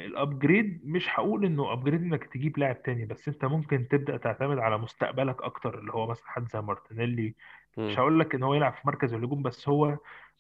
[0.06, 4.58] ال upgrade مش هقول إنه upgrade إنك تجيب لاعب تاني بس أنت ممكن تبدأ تعتمد
[4.58, 7.36] على مستقبلك أكتر اللي هو مثلا حد زي مارتينيلي.
[7.78, 9.98] مش هقول لك إن هو يلعب في مركز الهجوم بس هو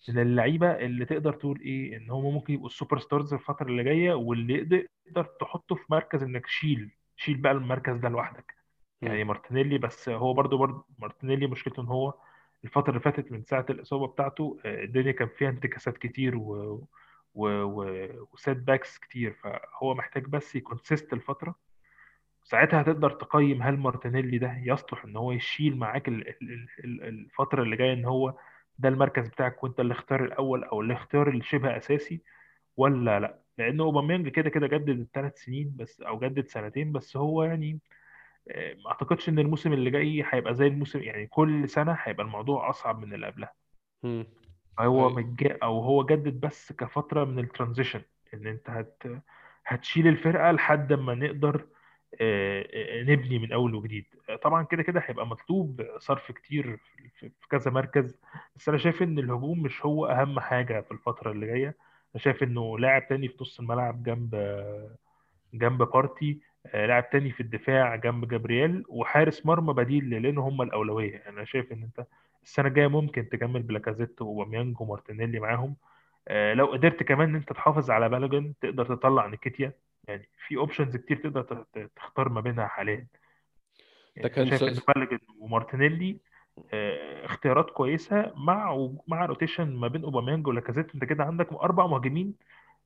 [0.10, 4.14] من اللعيبة اللي تقدر تقول إيه إن هم ممكن يبقوا ال superstars الفترة اللي جاية
[4.14, 8.56] واللي تقدر تحطه في مركز إنك شيل شيل بقى المركز ده لوحدك.
[9.02, 12.14] يعني مارتينيلي بس هو برضو برضو مارتينيلي مشكلته إن هو
[12.64, 16.88] الفترة اللي فاتت من ساعة الإصابة بتاعته آه، الدنيا كان فيها انتكاسات كتير و
[17.36, 19.34] و و و setbacks كتير.
[19.34, 21.56] فهو محتاج بس ي consist الفترة
[22.52, 27.64] ساعتها هتقدر تقيم هل مارتينيلي ده يصلح إن هو يشيل معاك ال- ال- ال- الفترة
[27.64, 28.34] اللي جاية إن هو
[28.80, 32.24] ده المركز بتاعك وأنت الاختيار الأول أو الاختيار اللي شبه أساسي
[32.78, 37.44] ولا لأ؟ لأن أوباميانج كده كده جدد الثلاث سنين بس أو جدد سنتين بس هو
[37.44, 37.80] يعني
[38.52, 42.70] آه، ما أعتقدش إن الموسم اللي جاي هيبقى زي الموسم يعني كل سنة هيبقى الموضوع
[42.70, 43.54] أصعب من اللي قبلها.
[44.80, 45.58] هو أيوه متج...
[45.64, 48.02] أو هو جدد بس كفترة من الترانزيشن
[48.34, 49.04] إن أنت هت...
[49.66, 51.68] هتشيل الفرقة لحد ما نقدر
[53.04, 54.06] نبني من أول وجديد.
[54.30, 56.78] آه، طبعا كده كده هيبقى مطلوب صرف كتير
[57.20, 58.18] في كذا مركز
[58.56, 61.68] بس أنا شايف إن الهجوم مش هو أهم حاجة في الفترة اللي جاية.
[62.16, 64.36] أنا شايف إنه لاعب تاني في نص الملعب جنب
[65.54, 71.18] جنب بارتي آه، لاعب تاني في الدفاع جنب جابرييل وحارس مرمى بديل لأن هم الأولوية.
[71.30, 72.06] أنا شايف إن أنت
[72.44, 75.76] السنة الجاية ممكن تكمل بلاكازيت وأوباميانج ومارتينيلي معاهم.
[76.28, 79.74] آه، لو قدرت كمان إن أنت تحافظ على بالوجن تقدر تطلع نيكيتيا.
[80.08, 82.96] يعني في options كتير تقدر تختار ما بينها حاليا.
[82.96, 83.08] ده
[84.16, 86.18] يعني أنا كان شايف إن بالاجن ومارتينيلي
[86.74, 90.94] آه، اختيارات كويسة مع مع rotation ما بين أوباميانج ولاكازيت.
[90.96, 92.34] أنت كده عندك أربع مهاجمين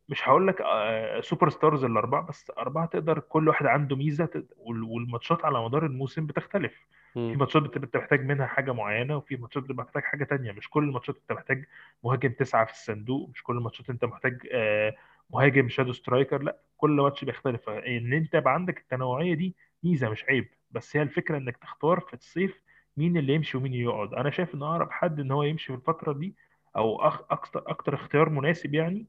[0.09, 5.63] مش هقول لك آه، superstars الأربعة بس أربعة تقدر كل واحد عنده ميزة والماتشات على
[5.65, 6.85] مدار الموسم بتختلف.
[7.15, 7.31] مم.
[7.31, 10.51] في ماتشات بت- انت محتاج منها حاجة معينة وفي ماتشات بتبقى محتاج حاجة تانية.
[10.51, 11.65] مش كل الماتشات أنت محتاج
[12.03, 14.95] مهاجم تسعة في الصندوق مش كل الماتشات أنت محتاج آه،
[15.29, 16.57] مهاجم shadow striker لا.
[16.85, 17.69] كل ماتش بيختلف.
[17.69, 22.13] إن أنت يبقى عندك التنوعية دي ميزة مش عيب بس هي الفكرة إنك تختار في
[22.13, 22.61] الصيف
[22.97, 24.13] مين اللي يمشي ومين يقعد.
[24.13, 26.35] أنا شايف إن أقرب حد إن هو يمشي في الفترة دي
[26.77, 29.07] أو أكتر أكتر اختيار مناسب يعني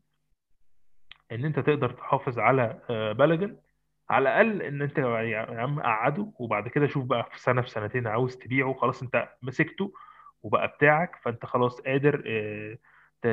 [1.33, 3.57] إن أنت تقدر تحافظ على آه، بلدن
[4.11, 8.07] على الأقل إن أنت يا عم قعده وبعد كده شوف بقى في سنة في سنتين
[8.07, 9.93] عاوز تبيعه خلاص أنت مسكته
[10.43, 12.79] وبقى بتاعك فأنت خلاص قادر آه،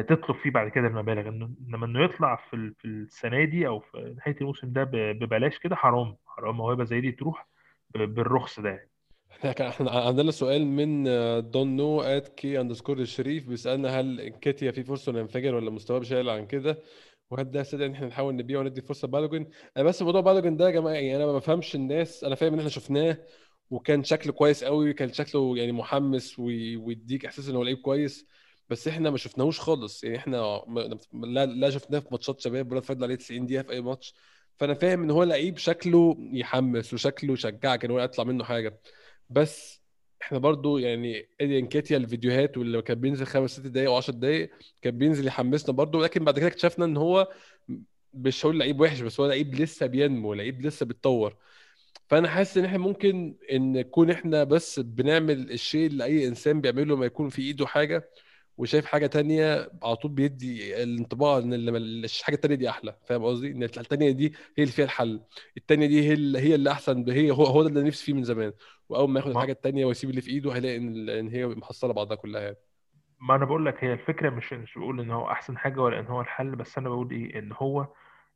[0.01, 3.97] تطلب فيه بعد كده المبالغ انما إنه يطلع في ال- في السنة دي أو في
[4.17, 7.47] نهاية الموسم ده ببلاش كده حرام حرام موهبة زي دي تروح
[7.95, 8.89] بالرخص ده يعني.
[9.45, 11.03] إحنا إحنا عندنا سؤال من
[11.51, 16.01] don't know at K underscore الشريف بيسألنا هل نكيتيا في فرصة انه ينفجر ولا مستواه
[16.11, 16.79] هيعلى عن كده؟
[17.31, 20.65] وهل ده يستدعي إن إحنا نحاول نبيعه وندي فرصة بالوجن أنا بس موضوع بالوجن ده
[20.65, 23.17] يا جماعة يعني أنا ما بفهمش الناس أنا فاهم إن إحنا شفناه
[23.69, 28.27] وكان شكله كويس قوي كان شكله يعني محمس وي- ويديك إحساس إن هو لعيب كويس.
[28.73, 30.03] بس إحنا ما شفناهوش خالص.
[30.03, 33.71] يعني إحنا ما- لا لا شفناه في ماتشات شباب ولا فضل عليه 90 دقيقة في
[33.71, 34.13] أي ماتش.
[34.57, 38.79] فأنا فاهم إن هو لعيب شكله يحمس وشكله يشجعك إن هو يطلع منه حاجة.
[39.29, 39.81] بس
[40.21, 44.49] إحنا برضو يعني إيدي إنكيتيا الفيديوهات واللي كان بينزل خمس ست دقايق و10 دقايق
[44.81, 46.03] كان بينزل يحمسنا برضو.
[46.03, 47.27] لكن بعد كده اكتشفنا إن هو
[48.13, 51.35] مش هقول لعيب وحش بس هو لعيب لسه بينمو لعيب لسه بيتطور.
[52.09, 56.95] فأنا حاسس إن إحنا ممكن إن نكون إحنا بس بنعمل الشيء اللي أي إنسان بيعمله
[56.95, 58.09] لما يكون في إيده حاجة.
[58.57, 63.63] وشايف حاجة تانية على طول بيدي الانطباع إن الحاجة التانية دي أحلى فاهم قصدي؟ إن
[63.63, 64.27] التانية دي
[64.57, 65.23] هي اللي فيها الحل
[65.57, 68.23] التانية دي هي اللي هي اللي أحسن هي هو هو ده اللي نفسي فيه من
[68.23, 68.53] زمان
[68.89, 72.15] وأول ما ياخد الحاجة التانية ويسيب اللي في إيده هيلاقي إن إن هي محصلة بعضها
[72.17, 72.57] كلها يعني.
[73.19, 76.05] ما أنا بقول لك هي الفكرة مش مش بقول إن هو أحسن حاجة ولا إن
[76.07, 77.87] هو الحل بس أنا بقول إيه؟ إن هو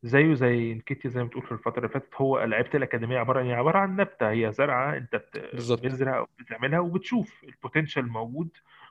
[0.04, 3.46] زيه زي انكيتيا زي ما بتقول في الفترة اللي فاتت هو لعيبة الأكاديمية عباره عن
[3.48, 5.38] إيه؟ عبارة عن نبتة هي زرعة أنت بت-
[5.84, 8.50] بتزرع وبتعملها وبتشوف ال potential موجود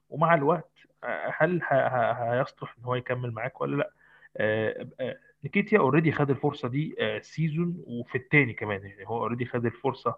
[0.09, 0.70] ومع الوقت
[1.38, 3.92] هل هيصلح إن هو يكمل معاك ولا لأ؟
[4.36, 9.47] آه، آه، نكيتيا already خد الفرصة دي آه، season وفي التاني كمان يعني هو already
[9.47, 10.16] خد الفرصة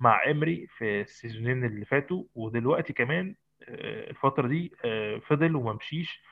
[0.00, 3.34] مع امري في السيزونين اللي فاتوا ودلوقتي كمان
[3.68, 6.22] آه، الفترة دي آه، فضل وما مشيش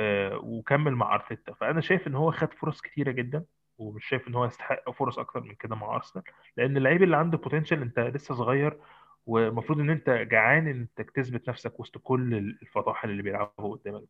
[0.00, 1.52] آه، وكمل مع أرتيتا.
[1.54, 3.44] فأنا شايف إن هو خد فرص كتيرة جدا
[3.78, 6.24] ومش شايف إن هو يستحق فرص أكتر من كده مع أرسنال
[6.56, 8.78] لأن اللعيب اللي عنده potential أنت لسه صغير
[9.26, 14.02] والمفروض إن أنت جعان إن أنت تثبت نفسك وسط كل الفطاحل اللي بيلعبوا قدامك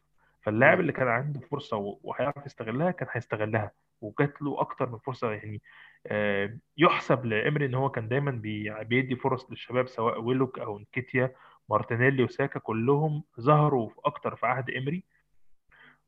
[0.42, 0.80] فاللاعب.
[0.80, 5.62] اللي كان عنده فرصة وهيعرف يستغلها كان هيستغلها وجات له أكتر من فرصة يعني
[6.06, 11.32] آه، يحسب لامري إن هو كان دايما بي- بيدي فرص للشباب سواء ويلوك أو نكيتيا
[11.70, 15.04] مارتينيلي وساكا كلهم ظهروا في أكتر في عهد امري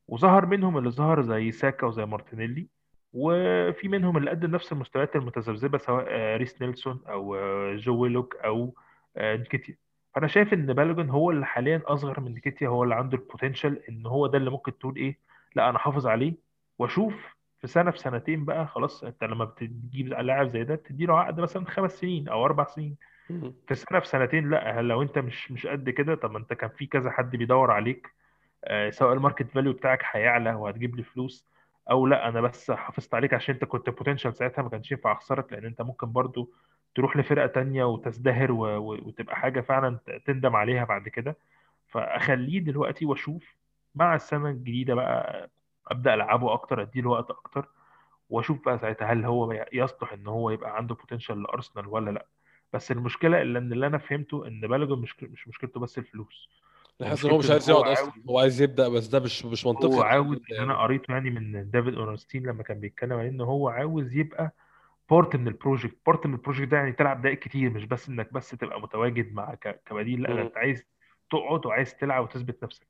[0.09, 2.69] وظهر منهم اللي ظهر زي ساكا وزي مارتينيلي
[3.13, 8.37] وفي منهم اللي قدم نفس المستويات المتذبذبة سواء آه، ريس نيلسون أو آه، جو ويلوك
[8.37, 8.75] أو
[9.19, 9.77] نكيتيا
[10.15, 13.89] فأنا شايف إن بالوجن هو اللي حاليا أصغر من نكيتيا هو اللي عنده ال potential
[13.89, 15.19] إن هو ده اللي ممكن تقول إيه
[15.57, 16.35] لأ أنا حافظ عليه
[16.79, 17.15] وأشوف
[17.61, 21.65] في سنة في سنتين بقى خلاص أنت لما بتجيب لاعب زي ده بتديله عقد مثلا
[21.67, 22.97] خمس سنين أو أربع سنين.
[23.69, 26.71] في سنة في سنتين لأ لو أنت مش مش قد كده طب ما أنت كان
[26.71, 28.09] في كذا حد بيدور عليك
[28.65, 31.47] آه، سواء ال market value بتاعك هيعلى وهتجيب لي فلوس
[31.91, 35.53] أو لأ أنا بس حافظت عليك عشان أنت كنت potential ساعتها ما كانش ينفع أخسرك
[35.53, 36.51] لأن أنت ممكن برضو
[36.95, 38.65] تروح لفرقة تانية وتزدهر و...
[38.77, 38.93] و...
[38.93, 41.37] وتبقى حاجة فعلا تندم عليها بعد كده.
[41.89, 43.57] فأخليه دلوقتي وأشوف
[43.95, 45.51] مع السنة الجديدة بقى
[45.89, 47.69] أبدأ ألعبه أكتر أديله وقت أكتر
[48.31, 52.27] وأشوف بقى ساعتها هل هو يصلح إن هو يبقى عنده potential لأرسنال ولا لأ.
[52.73, 56.49] بس المشكلة اللي اللي أنا فهمته إن بالوجن مش مش مشكلته بس الفلوس.
[57.05, 58.13] حاسس إن هو مش إن عايز يقعد أصلا.
[58.29, 59.87] هو عايز يبدأ بس ده مش مش منطقي.
[59.97, 63.41] هو عاوز اللي أنا يعني قريته يعني من دافيد اورنستين لما كان بيتكلم عليه إن
[63.41, 64.55] هو عاوز يبقى
[65.11, 68.09] part من ال project part من ال project ده يعني تلعب دقائق كتير مش بس
[68.09, 70.43] إنك بس تبقى متواجد مع كبديل لأ.
[70.43, 70.85] أنت عايز
[71.31, 72.87] تقعد وعايز تلعب وتثبت نفسك.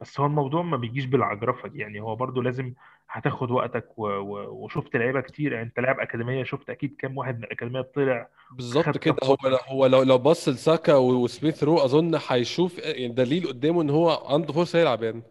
[0.00, 2.72] بس هو الموضوع ما بيجيش بالعجرفة دي يعني هو برضو لازم
[3.08, 4.06] هتاخد وقتك و...
[4.06, 4.64] و...
[4.64, 8.98] وشفت لعيبة كتير يعني أنت لاعب أكاديمية شفت أكيد كام واحد من الأكاديمية طلع بالظبط
[8.98, 9.16] كده.
[9.24, 9.36] هو
[9.68, 14.52] هو لو لو بص لساكا وسميث رو أظن هيشوف يعني دليل قدامه إن هو عنده
[14.52, 15.22] فرصة يلعب يعني.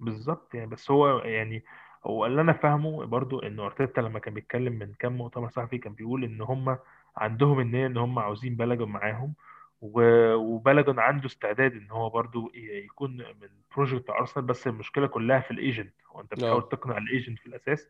[0.00, 1.64] بالظبط يعني بس هو يعني
[2.04, 5.92] هو اللي أنا فاهمه برضو إن أرتيتا لما كان بيتكلم من كام مؤتمر صحفي كان
[5.92, 6.78] بيقول إن هم
[7.16, 9.34] عندهم النية إن هم عاوزين بلجن معاهم
[9.82, 15.57] وبلجن عنده استعداد إن هو برضو يكون من project أرسنال بس المشكلة كلها في ال
[15.57, 16.36] agent هو أنت آه.
[16.36, 17.88] بتحاول تقنع ال agent في الأساس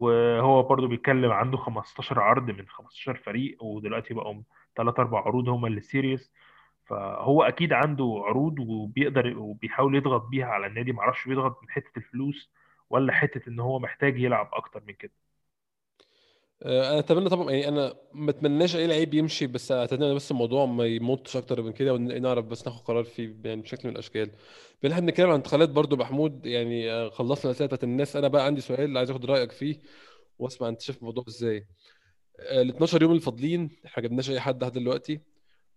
[0.00, 4.42] وهو برضو بيتكلم عنده 15 عرض من 15 فريق ودلوقتي بقوا
[4.76, 6.32] 3 4 عروض هم اللي سيريس
[6.86, 12.50] فهو أكيد عنده عروض وبيقدر وبيحاول يضغط بيها على النادي معرفش بيضغط من حتة الفلوس
[12.90, 15.12] ولا حتة إن هو محتاج يلعب أكتر من كده؟
[16.62, 20.66] آه، أنا أتمنى طبعا يعني أنا ما أتمناش أي لعيب يمشي بس أتمنى بس الموضوع
[20.66, 24.30] ما يمطش أكتر من كده ونعرف بس ناخد قرار فيه يعني بشكل من الأشكال.
[24.82, 28.16] بنحب نتكلم عن انتقالات برضو محمود يعني آه، خلصنا الأسئلة بتاعت الناس.
[28.16, 29.78] أنا بقى عندي سؤال عايز أخد رأيك فيه
[30.38, 31.66] وأسمع أنت شايف الموضوع إزاي.
[32.40, 35.20] ال 12 يوم الفاضلين إحنا ما جبناش أي حد لحد دلوقتي.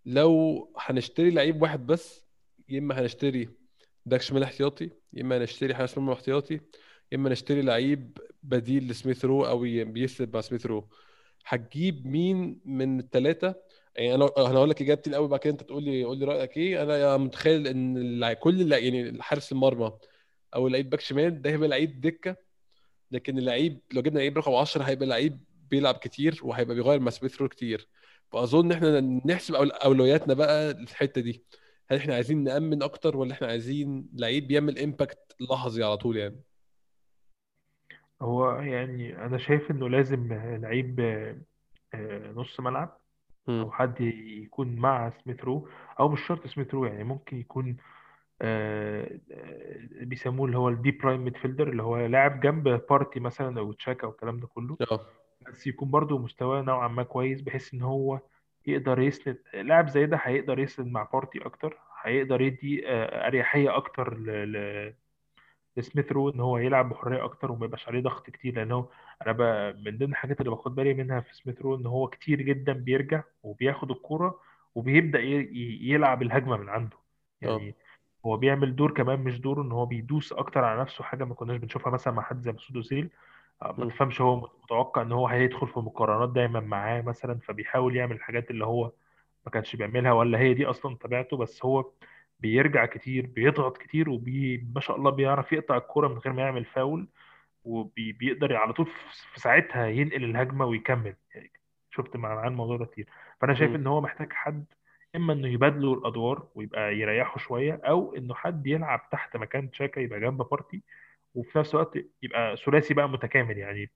[0.06, 2.26] لو هنشتري لعيب واحد بس
[2.70, 3.50] يا إما هنشتري
[4.06, 6.54] back شمال احتياطي يا إما هنشتري حارس مرمى احتياطي.
[6.54, 6.62] يا
[7.14, 10.90] إما نشتري لعيب بديل لسميث رو أو بيسند مع سميث رو.
[11.46, 13.56] هتجيب مين من الثلاثه
[13.96, 16.58] يعني أنا أنا هقول لك إجابتي الأول بعد كده أنت تقول لي قول لي رأيك
[16.58, 16.84] إيه.
[16.84, 19.92] أنا متخيل إن كل اللع- يعني حارس المرمى
[20.56, 22.36] أو لعيب back شمال ده هيبقى لعيب دكة.
[23.12, 25.40] لكن اللعيب لو جبنا لعيب رقم 10 هيبقى لعيب
[25.72, 27.88] بيلعب كتير وهيبقى بيغير مع سميث رو كتير.
[28.32, 31.44] فأظن إحنا نحسب أولوياتنا بقى الحتة دي.
[31.90, 36.42] هل إحنا عايزين نأمن أكتر ولا إحنا عايزين لعيب بيعمل impact لحظي على طول يعني؟
[38.22, 41.00] هو يعني أنا شايف إنه لازم لعيب
[41.94, 42.98] آه، نص ملعب
[43.50, 45.70] أو حد يكون مع سميث رو
[46.00, 47.78] أو مش شرط سميث رو يعني ممكن يكون
[48.42, 53.60] آه، آه، بيسموه اللي هو ال deep lying midfielder اللي هو لاعب جنب بارتي مثلا
[53.60, 54.78] أو تشاكا والكلام ده كله.
[54.92, 55.00] آه.
[55.48, 58.20] بس يكون برضو مستواه نوعا ما كويس بحيث إن هو
[58.68, 64.18] يقدر يسند لاعب زي ده هيقدر يسند مع بارتي أكتر هيقدر يدي آه، أريحية أكتر
[64.18, 64.52] ل...
[64.52, 64.94] ل...
[65.78, 68.90] لسميث رو إن هو يلعب بحرية أكتر وما يبقاش عليه ضغط كتير لأن هو
[69.22, 69.42] أنا ب...
[69.86, 73.24] من ضمن الحاجات اللي باخد بالي منها في سميث رو إن هو كتير جدا بيرجع
[73.44, 74.40] وبياخد الكورة
[74.76, 76.98] وبيبدأ يلعب الهجمة من عنده.
[77.44, 77.48] آه.
[77.48, 77.76] يعني
[78.26, 81.58] هو بيعمل دور كمان مش دور إن هو بيدوس أكتر على نفسه حاجة ما كناش
[81.58, 83.10] بنشوفها مثلا مع حد زي مسعود أوزيل.
[83.62, 83.86] آه، ما.
[83.90, 88.66] تفهمش هو متوقع إن هو هيدخل في مقارنات دايما معاه مثلا فبيحاول يعمل الحاجات اللي
[88.66, 88.92] هو
[89.46, 91.92] ما كانش بيعملها ولا هي دي أصلا طبيعته بس هو
[92.42, 96.66] بيرجع كتير بيضغط كتير وبي ما شاء الله بيعرف يقطع الكرة من غير ما يعمل
[96.66, 97.08] فاول
[97.64, 98.86] وبيقدر على طول
[99.34, 101.16] في ساعتها ينقل الهجمة ويكمل.
[101.36, 101.52] يعني
[101.92, 103.08] شفت مع معاه الموضوع ده كتير.
[103.42, 103.70] فأنا شايف.
[103.76, 104.66] إن هو محتاج حد
[105.16, 110.20] إما إنه يبادله الأدوار ويبقى يريحه شوية أو إنه حد يلعب تحت مكان تشاكا يبقى
[110.20, 110.84] جنب بارتي
[111.36, 113.58] وفي نفس الوقت يبقى ثلاثي بقى متكامل.
[113.58, 113.90] يعني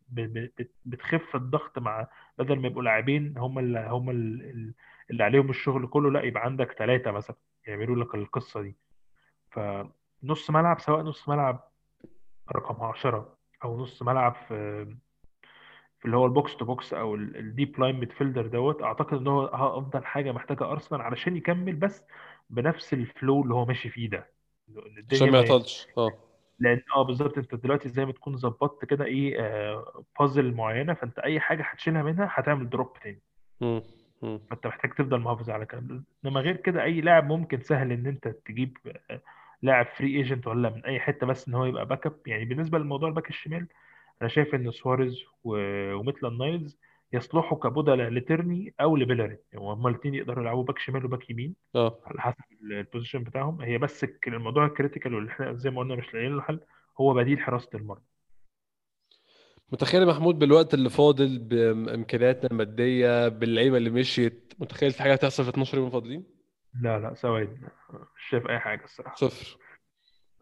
[0.86, 4.74] بتخف الضغط مع بدل ما يبقوا لاعبين هم اللي هم ال-
[5.12, 7.36] اللي عليهم الشغل كله لأ يبقى عندك ثلاثة مثلا.
[7.68, 8.76] يعملوا لك القصة دي.
[9.52, 11.72] فنص ملعب سواء نص ملعب
[12.56, 14.86] رقم 10 أو نص ملعب في
[16.00, 19.28] في اللي هو ال box to box أو ال deep lying midfielder دوت أعتقد إن
[19.28, 22.04] هو أفضل حاجة محتاجة أرسنال علشان يكمل بس
[22.50, 24.30] بنفس ال flow اللي هو ماشي فيه ده.
[24.70, 25.88] إن عشان ما يعطلش.
[25.98, 26.12] آه.
[26.60, 31.20] لأن آه بالظبط أنت دلوقتي زي ما تكون ظبطت كده إيه آه بازل معينة فأنت
[31.20, 33.22] أي حاجة هتشيلها منها هتعمل drop تاني.
[34.50, 38.28] فأنت محتاج تفضل محافظ على كده إنما غير كده أي لاعب ممكن سهل إن أنت
[38.28, 38.78] تجيب
[39.12, 39.22] آه،
[39.62, 43.10] لاعب free agent ولا من أي حتة بس إن هو يبقى backup يعني بالنسبة لموضوع
[43.10, 43.68] الباك الشمال
[44.22, 46.78] أنا شايف إن سواريز و- وميتلاند نايلز
[47.14, 52.00] يصلحوا كبدلاء لتيرني أو لبيلاري يعني هما الاثنين يقدروا يلعبوا باك شمال وباك يمين آه.
[52.06, 53.62] على حسب ال- ال position بتاعهم.
[53.62, 56.60] هي بس الموضوع ال critical واللي إحنا زي ما قلنا مش لاقيين له حل.
[57.02, 58.02] هو بديل حراسة المرمى.
[59.72, 65.44] متخيل يا محمود بالوقت اللي فاضل بامكانياتنا المادية باللعيبة اللي مشيت متخيل في حاجة هتحصل
[65.44, 66.24] في 12 يوم فاضلين؟
[66.82, 67.58] لا لا سواد
[67.94, 69.16] مش شايف أي حاجة الصراحة.
[69.16, 69.58] صفر.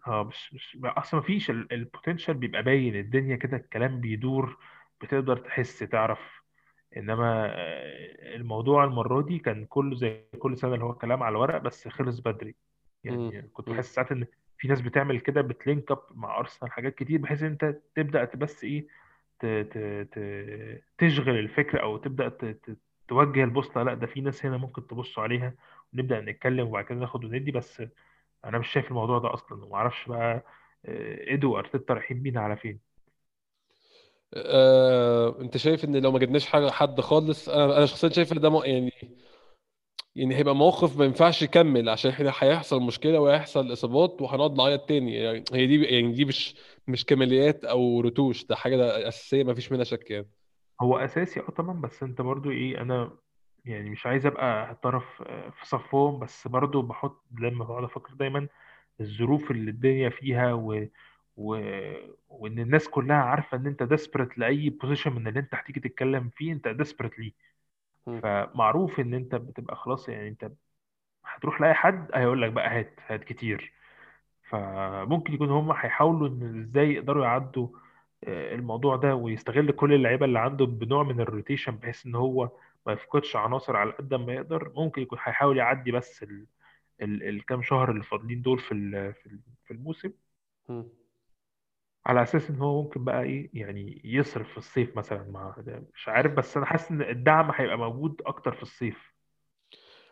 [0.07, 2.95] آه مش مش أصلا ما فيش ال potential بيبقى باين.
[2.95, 4.57] الدنيا كده الكلام بيدور
[5.01, 6.19] بتقدر تحس تعرف.
[6.97, 11.57] إنما آه، الموضوع المرة دي كان كله زي كل سنة اللي هو كلام على الورق
[11.57, 12.55] بس خلص بدري.
[13.05, 13.31] مم.
[13.33, 13.69] يعني كنت.
[13.69, 14.25] بحس ساعات إن
[14.57, 18.25] في ناس بتعمل كده بت link up مع أرسنال حاجات كتير بحيث إن أنت تبدأ
[18.35, 18.87] بس إيه
[20.97, 22.77] تشغل الفكرة أو تبدأ ت- ت-
[23.07, 25.55] توجه البوصله لا ده في ناس هنا ممكن تبصوا عليها
[25.93, 27.51] ونبدأ نتكلم وبعد كده ناخد وندي.
[27.51, 27.83] بس
[28.45, 29.65] أنا مش شايف الموضوع ده أصلا.
[29.65, 30.45] وما أعرفش بقى
[30.85, 32.79] آه، إيدو وارتيتا رايحين بينا على فين.
[34.33, 38.41] آه، أنت شايف إن لو ما جبناش حاجة حد خالص أنا أنا شخصيا شايف إن
[38.41, 38.91] ده يعني
[40.15, 45.15] يعني هيبقى موقف ما ينفعش يكمل عشان إحنا هيحصل مشكلة وهيحصل إصابات وهنقعد نعيط تاني.
[45.15, 46.55] يعني هي دي يعني دي مش
[46.87, 50.29] مش كماليات أو رتوش ده حاجة ده أساسية ما فيش منها شك يعني.
[50.81, 53.17] هو أساسي آه طبعا بس أنت برضو إيه أنا
[53.65, 58.47] يعني مش عايز أبقى طرف آه، في صفهم بس برضو بحط لما بقعد أفكر دايما
[59.01, 60.87] الظروف اللي الدنيا فيها و...
[61.37, 61.57] و...
[62.29, 66.53] وإن الناس كلها عارفة إن أنت desperate لأي position من اللي أنت هتيجي تتكلم فيه
[66.53, 67.33] أنت desperate ليه.
[68.05, 70.51] فمعروف إن أنت بتبقى خلاص يعني أنت
[71.25, 73.73] هتروح لأي حد هيقول لك بقى هات هات كتير.
[74.49, 77.67] فممكن يكون هم هيحاولوا إن إزاي يقدروا يعدوا
[78.23, 82.49] آه، الموضوع ده ويستغل كل اللعيبة اللي عنده بنوع من الروتيشن بحيث إن هو
[82.85, 84.71] ما يفقدش عناصر على قد ما يقدر.
[84.75, 86.45] ممكن يكون هيحاول يعدي بس ال...
[87.01, 87.23] ال...
[87.29, 89.13] الكام شهر اللي فاضلين دول في ال...
[89.13, 90.13] في ال- في الموسم.
[92.05, 95.23] على أساس إن هو ممكن بقى إيه يعني يصرف في الصيف مثلا.
[95.31, 95.55] مع
[95.95, 99.13] مش عارف بس أنا حاسس إن الدعم هيبقى موجود أكتر في الصيف.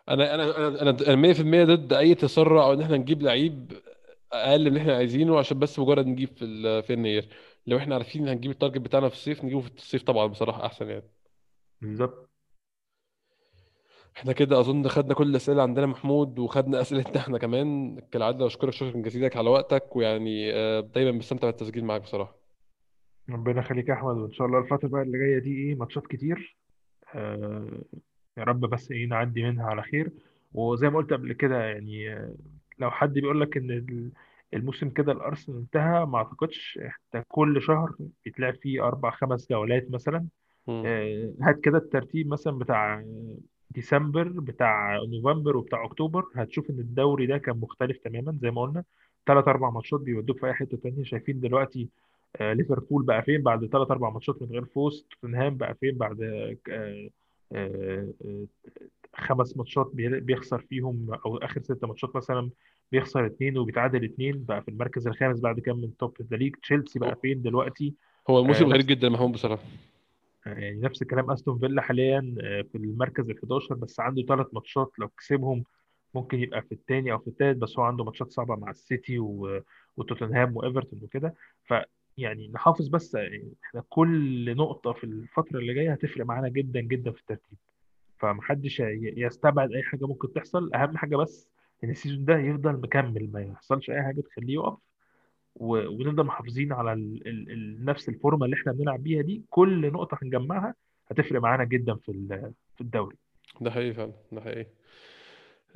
[0.10, 3.72] أنا أنا أنا أنا أنا 100% ضد أي تسرع أو إن إحنا نجيب لعيب
[4.34, 7.30] أقل من اللي إحنا عايزينه عشان بس مجرد نجيب في ال- في يناير
[7.68, 11.04] لو إحنا عارفين هنجيب التارجت بتاعنا في الصيف نجيبه في الصيف طبعا بصراحة أحسن يعني.
[11.82, 12.31] بالظبط
[14.18, 17.99] إحنا كده أظن خدنا كل الأسئلة عندنا محمود وخدنا أسئلتنا إحنا كمان.
[18.12, 22.36] كالعادة بشكرك شكرا جزيلا على وقتك ويعني آه، دايما بستمتع بالتسجيل معاك بصراحة.
[23.30, 26.57] ربنا يخليك يا أحمد وإن شاء الله الفترة بقى اللي جاية دي إيه ماتشات كتير.
[27.16, 27.68] آه
[28.38, 30.12] يا رب بس إيه نعدي منها على خير.
[30.53, 32.36] وزي ما قلت قبل كده يعني آه،
[32.80, 34.12] لو حد بيقول لك إن ال-
[34.53, 36.80] الموسم كده الأرسنال انتهى ما أعتقدش
[37.16, 37.95] انت كل شهر
[38.26, 40.26] بيتلعب فيه أربع خمس جولات مثلا.
[40.70, 43.03] آه، هات كده الترتيب مثلا بتاع
[43.76, 48.84] ديسمبر بتاع نوفمبر وبتاع أكتوبر هتشوف إن الدوري ده كان مختلف تماما زي ما قلنا.
[49.28, 51.03] ثلاث أربع ماتشات بيودوك في أي حتة تانية.
[51.03, 51.88] شايفين دلوقتي
[52.36, 56.22] آه، ليفربول بقى فين بعد ثلاث أربع ماتشات من غير فوز توتنهام بقى فين بعد
[56.69, 57.09] آه،
[57.53, 58.07] آه،
[59.15, 62.49] خمس ماتشات بي- بيخسر فيهم أو آخر ست ماتشات مثلا
[62.91, 66.56] بيخسر اثنين وبيتعادل اثنين بقى في المركز الخامس بعد كام من top the league.
[66.55, 67.93] تشيلسي بقى فين دلوقتي؟
[68.30, 69.63] هو الموسم غريب جدا محمود بصراحة.
[70.46, 74.92] يعني نفس الكلام أستون فيلا حاليا آه، في المركز ال 11 بس عنده ثلاث ماتشات.
[75.00, 75.64] لو كسبهم
[76.16, 79.62] ممكن يبقى في الثاني أو في الثالث بس هو عنده ماتشات صعبة مع السيتي و-
[79.98, 81.36] وتوتنهام وإيفرتون وكده.
[81.66, 81.74] ف
[82.18, 87.12] يعني نحافظ بس يعني إحنا كل نقطة في الفترة اللي جاية هتفرق معانا جدا جدا
[87.12, 87.58] في الترتيب.
[88.20, 88.80] فمحدش
[89.18, 90.74] يستبعد أي حاجة ممكن تحصل.
[90.74, 91.50] أهم حاجة بس
[91.84, 94.78] إن ال season ده يفضل مكمل ما يحصلش أي حاجة تخليه يقف.
[95.56, 99.41] ونفضل محافظين على ال ال ال نفس الفورمة اللي إحنا بنلعب بيها دي.
[99.49, 100.76] كل نقطة هنجمعها
[101.08, 102.28] هتفرق معانا جدا في
[102.76, 103.16] في الدوري.
[103.62, 104.68] ده حقيقي فعلا ده حقيقي.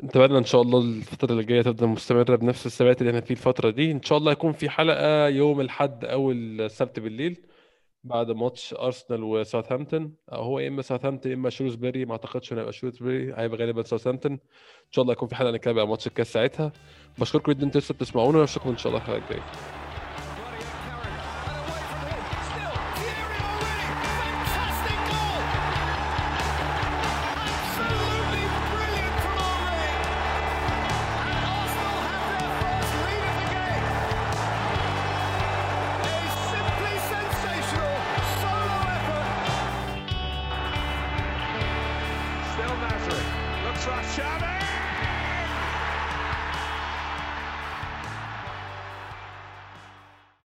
[0.03, 3.69] نتمنى إن شاء الله الفترة اللي جاية تفضل مستمرة بنفس الثبات اللي إحنا فيه الفترة
[3.69, 3.91] دي.
[3.91, 7.37] إن شاء الله يكون في حلقة يوم الأحد أو السبت بالليل.
[8.05, 10.13] بعد ماتش أرسنال وساوثهامبتون.
[10.33, 14.31] أو هو يا إما ساوثهامبتون يا إما شروزبري ما أعتقدش هيبقى شروزبري هيبقى غالبا ساوثهامبتون.
[14.31, 16.73] إن شاء الله يكون في حلقة نتكلم عن ماتش الكاس ساعتها.
[17.17, 19.45] بشكركم جدا إنتوا لسه بتسمعونا واشوفكم إن شاء الله الحلقة الجاية.